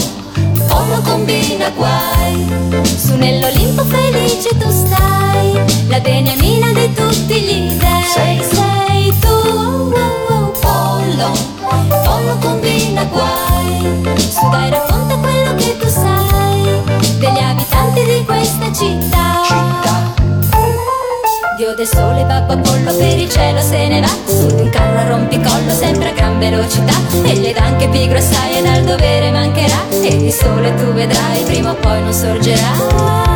Pollo 0.68 1.00
combina 1.02 1.70
guai. 1.70 2.50
Su 2.84 3.16
nell'Olimpo 3.16 3.82
felice 3.84 4.54
tu 4.58 4.68
stai. 4.68 5.58
La 5.88 6.00
beniamina 6.00 6.70
di 6.72 6.92
tutti 6.92 7.40
gli 7.40 7.78
dei. 7.78 8.04
Sei, 8.12 8.42
sei 8.42 9.18
tu, 9.20 9.94
Pollo, 11.12 11.30
Pollo 12.04 12.36
combina 12.40 13.04
guai. 13.04 14.02
Su 14.16 14.48
dai 14.48 14.70
racconta 14.70 15.14
quello 15.16 15.54
che 15.56 15.76
tu 15.76 15.86
sai 15.86 16.82
degli 17.18 17.38
abitanti 17.38 18.04
di 18.04 18.24
questa 18.24 18.72
città. 18.72 19.42
Dio 21.58 21.74
del 21.74 21.86
sole, 21.86 22.24
babbo 22.24 22.54
Apollo 22.54 22.94
per 22.94 23.18
il 23.18 23.28
cielo 23.28 23.60
se 23.60 23.88
ne 23.88 24.00
va. 24.00 24.08
Su 24.24 24.46
di 24.46 24.62
un 24.62 24.70
carro 24.70 24.98
a 25.00 25.08
rompicollo 25.08 25.72
sempre 25.72 26.08
a 26.08 26.12
gran 26.12 26.38
velocità. 26.38 26.94
E 27.24 27.34
gli 27.34 27.52
dà 27.52 27.64
anche 27.64 27.88
pigro 27.88 28.16
assai 28.16 28.56
e 28.56 28.62
dal 28.62 28.82
dovere 28.82 29.30
mancherà. 29.30 29.84
E 29.90 30.06
il 30.06 30.32
sole 30.32 30.74
tu 30.76 30.92
vedrai 30.92 31.42
prima 31.42 31.72
o 31.72 31.74
poi 31.74 32.00
non 32.00 32.12
sorgerà 32.14 33.31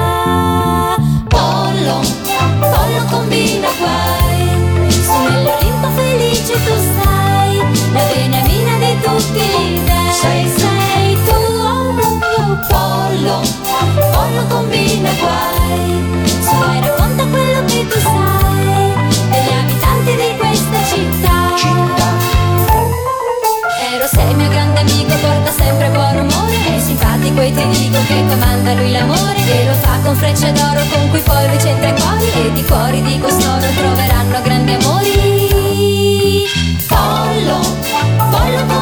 comanda 28.67 28.75
lui 28.75 28.91
l'amore 28.91 29.39
E 29.49 29.65
lo 29.65 29.75
fa 29.75 29.99
con 30.03 30.17
frecce 30.17 30.51
d'oro 30.53 30.83
con 30.91 31.09
cui 31.11 31.21
poi 31.21 31.49
lui 31.49 31.59
centra 31.61 31.89
i 31.89 31.95
cuori 31.95 32.33
E 32.33 32.53
di 32.53 32.65
cuori 32.65 33.03
di 33.03 33.19
costoro 33.21 33.67
troveranno 33.77 34.43
grandi 34.43 34.73
amori. 34.73 36.45
Pollo, 36.89 37.61
pollo 38.31 38.65
combina 38.67 38.76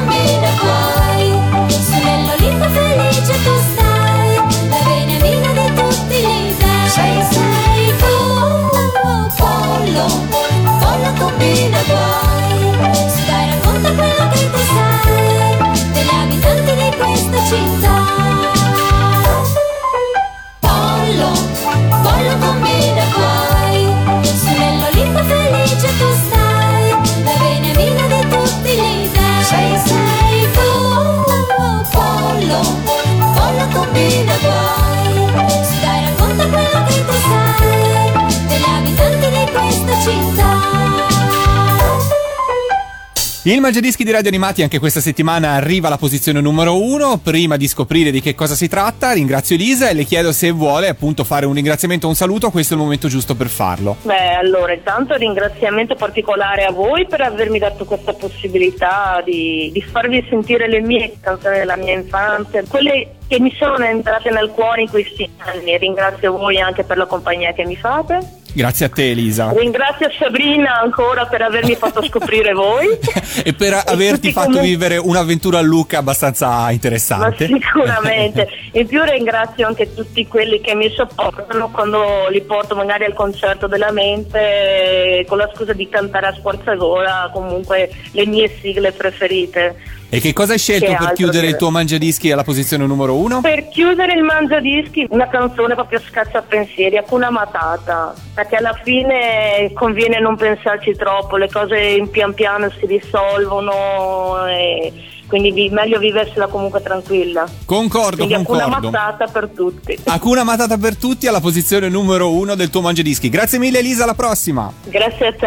Il 43.46 43.60
Mangiadischi 43.60 44.04
di 44.04 44.10
Radio 44.10 44.30
Animati 44.30 44.62
anche 44.62 44.78
questa 44.78 45.02
settimana 45.02 45.50
arriva 45.50 45.88
alla 45.88 45.98
posizione 45.98 46.40
numero 46.40 46.82
uno. 46.82 47.18
Prima 47.22 47.58
di 47.58 47.68
scoprire 47.68 48.10
di 48.10 48.22
che 48.22 48.34
cosa 48.34 48.54
si 48.54 48.68
tratta, 48.68 49.12
ringrazio 49.12 49.56
Elisa 49.56 49.90
e 49.90 49.92
le 49.92 50.04
chiedo 50.04 50.32
se 50.32 50.50
vuole 50.50 50.88
appunto 50.88 51.24
fare 51.24 51.44
un 51.44 51.52
ringraziamento 51.52 52.06
o 52.06 52.08
un 52.08 52.14
saluto. 52.14 52.50
Questo 52.50 52.72
è 52.72 52.76
il 52.78 52.82
momento 52.82 53.06
giusto 53.06 53.34
per 53.34 53.48
farlo. 53.48 53.98
Beh, 54.00 54.32
allora, 54.32 54.72
intanto 54.72 55.14
ringraziamento 55.16 55.94
particolare 55.94 56.64
a 56.64 56.70
voi 56.70 57.06
per 57.06 57.20
avermi 57.20 57.58
dato 57.58 57.84
questa 57.84 58.14
possibilità 58.14 59.20
di, 59.22 59.68
di 59.74 59.82
farvi 59.82 60.24
sentire 60.26 60.66
le 60.66 60.80
mie 60.80 61.12
canzoni 61.20 61.58
della 61.58 61.76
mia 61.76 61.92
infanzia, 61.92 62.64
quelle 62.66 63.16
che 63.26 63.40
mi 63.40 63.54
sono 63.58 63.84
entrate 63.84 64.30
nel 64.30 64.50
cuore 64.50 64.82
in 64.82 64.88
questi 64.88 65.28
anni. 65.38 65.76
Ringrazio 65.78 66.32
voi 66.32 66.60
anche 66.60 66.84
per 66.84 66.96
la 66.96 67.06
compagnia 67.06 67.52
che 67.52 67.64
mi 67.64 67.76
fate. 67.76 68.42
Grazie 68.54 68.86
a 68.86 68.88
te 68.88 69.10
Elisa. 69.10 69.52
Ringrazio 69.52 70.08
Sabrina 70.16 70.80
ancora 70.80 71.26
per 71.26 71.42
avermi 71.42 71.74
fatto 71.74 72.04
scoprire 72.04 72.52
voi. 72.52 72.86
e 73.44 73.52
per 73.52 73.72
averti 73.84 74.28
tutti 74.28 74.32
fatto 74.32 74.46
comunque- 74.46 74.68
vivere 74.68 74.96
un'avventura 74.96 75.58
a 75.58 75.62
Lucca 75.62 75.98
abbastanza 75.98 76.48
Ma 76.48 76.70
interessante. 76.70 77.46
sicuramente. 77.46 78.48
In 78.72 78.86
più 78.86 79.02
ringrazio 79.02 79.66
anche 79.66 79.92
tutti 79.92 80.26
quelli 80.28 80.60
che 80.60 80.74
mi 80.76 80.88
supportano 80.90 81.68
quando 81.70 82.28
li 82.30 82.42
porto 82.42 82.76
magari 82.76 83.04
al 83.04 83.14
concerto 83.14 83.66
della 83.66 83.90
mente 83.90 85.24
con 85.26 85.38
la 85.38 85.50
scusa 85.52 85.72
di 85.72 85.88
cantare 85.88 86.26
a 86.26 86.34
sforzagola 86.34 87.30
comunque 87.32 87.90
le 88.12 88.26
mie 88.26 88.48
sigle 88.60 88.92
preferite. 88.92 89.76
E 90.10 90.20
che 90.20 90.32
cosa 90.32 90.52
hai 90.52 90.58
scelto 90.58 90.86
Che 90.86 90.96
per 90.96 91.12
chiudere 91.14 91.48
il 91.48 91.56
tuo 91.56 91.70
Mangiadischi 91.70 92.30
alla 92.30 92.44
posizione 92.44 92.86
numero 92.86 93.16
uno? 93.16 93.40
Per 93.40 93.68
chiudere 93.68 94.12
il 94.14 94.22
mangiadischi, 94.22 95.06
una 95.10 95.26
canzone 95.28 95.74
proprio 95.74 96.00
scacciapensieri, 96.00 96.96
Hakuna 96.96 97.30
Matata, 97.30 98.14
perché 98.32 98.56
alla 98.56 98.78
fine 98.84 99.72
conviene 99.74 100.20
non 100.20 100.36
pensarci 100.36 100.94
troppo, 100.94 101.36
le 101.36 101.48
cose 101.50 102.06
pian 102.12 102.32
piano 102.32 102.70
si 102.78 102.86
risolvono 102.86 104.46
e 104.46 104.92
quindi 105.26 105.50
vi- 105.50 105.68
meglio 105.70 105.98
viversela 105.98 106.46
comunque 106.46 106.80
tranquilla. 106.80 107.48
Concordo, 107.64 108.24
Quindi 108.26 108.44
concordo. 108.44 108.68
Matata 108.90 109.26
per 109.26 109.48
tutti. 109.48 109.98
Hakuna 110.04 110.44
Matata 110.44 110.78
per 110.78 110.96
tutti 110.96 111.26
alla 111.26 111.40
posizione 111.40 111.88
numero 111.88 112.30
uno 112.30 112.54
del 112.54 112.70
tuo 112.70 112.82
Mangiadischi. 112.82 113.28
Grazie 113.30 113.58
mille 113.58 113.78
Elisa, 113.80 114.04
alla 114.04 114.14
prossima. 114.14 114.70
Grazie 114.84 115.26
a 115.26 115.32
te. 115.32 115.46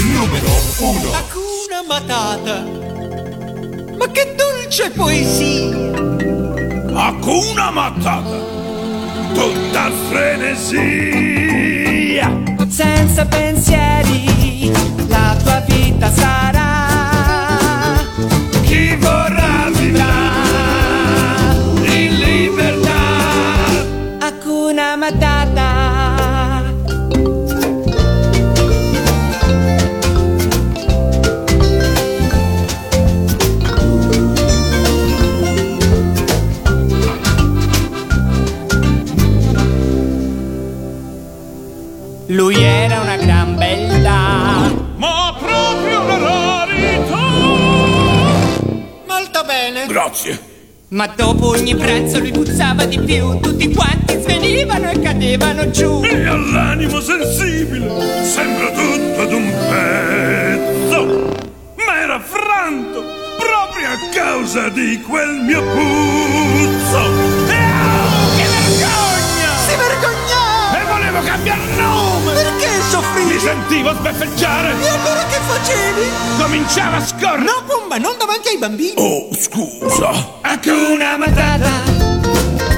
Numero 0.00 0.46
1. 0.78 1.10
Hakuna 1.12 1.82
Matata. 1.88 2.97
Ma 3.98 4.06
che 4.10 4.34
dolce 4.36 4.90
poesia! 4.90 5.76
Hakuna 6.94 7.70
Matata, 7.70 8.38
tutta 9.34 9.90
frenesia. 10.08 11.46
Senza 12.68 13.24
pensieri, 13.26 14.70
la 15.08 15.36
tua 15.42 15.60
vita 15.66 16.10
sarà. 16.12 16.67
Lui 42.38 42.62
era 42.62 43.00
una 43.00 43.16
gran 43.16 43.56
bella. 43.56 44.72
Ma 44.94 45.34
proprio 45.36 46.02
una 46.02 46.18
rarità. 46.18 47.16
Molto 49.08 49.44
bene. 49.44 49.86
Grazie. 49.88 50.38
Ma 50.90 51.08
dopo 51.08 51.48
ogni 51.48 51.74
pranzo 51.74 52.20
lui 52.20 52.30
puzzava 52.30 52.84
di 52.84 53.00
più. 53.00 53.40
Tutti 53.40 53.74
quanti 53.74 54.20
svenivano 54.22 54.88
e 54.88 55.00
cadevano 55.00 55.68
giù. 55.70 56.00
E 56.04 56.26
all'animo 56.28 57.00
sensibile 57.00 58.22
sembra 58.22 58.70
tutto 58.70 59.20
ad 59.20 59.32
un 59.32 59.52
pezzo. 59.68 61.34
Ma 61.74 62.00
era 62.00 62.20
franto 62.20 63.02
proprio 63.36 63.88
a 63.88 63.98
causa 64.14 64.68
di 64.68 65.02
quel 65.02 65.40
mio 65.40 65.60
puzzo. 65.60 67.27
Cambiare 71.38 71.74
nome! 71.76 72.32
Perché 72.32 72.68
soffrivi? 72.90 73.32
Mi 73.34 73.38
sentivo 73.38 73.94
sbeffeggiare! 73.94 74.70
E 74.80 74.88
allora 74.88 75.24
che 75.24 75.38
facevi? 75.46 76.08
Cominciava 76.38 76.96
a 76.96 77.06
scorrere! 77.06 77.44
No, 77.44 77.62
Pumba, 77.66 77.98
non 77.98 78.16
davanti 78.18 78.48
ai 78.48 78.58
bambini. 78.58 78.94
Oh, 78.96 79.28
scusa! 79.32 80.36
Hakuna 80.42 81.16
Matata 81.16 82.06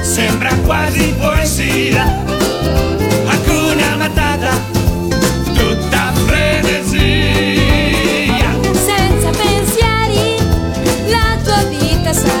sembra 0.03 0.53
quasi 0.65 1.13
poesia. 1.19 2.03
Hakuna 3.27 3.95
Matata, 3.95 4.51
tutta 5.53 6.11
frenesia. 6.25 6.99
Senza 8.73 9.29
pensieri 9.29 10.37
la 11.07 11.37
tua 11.43 11.63
vita 11.63 12.13
sarà. 12.13 12.40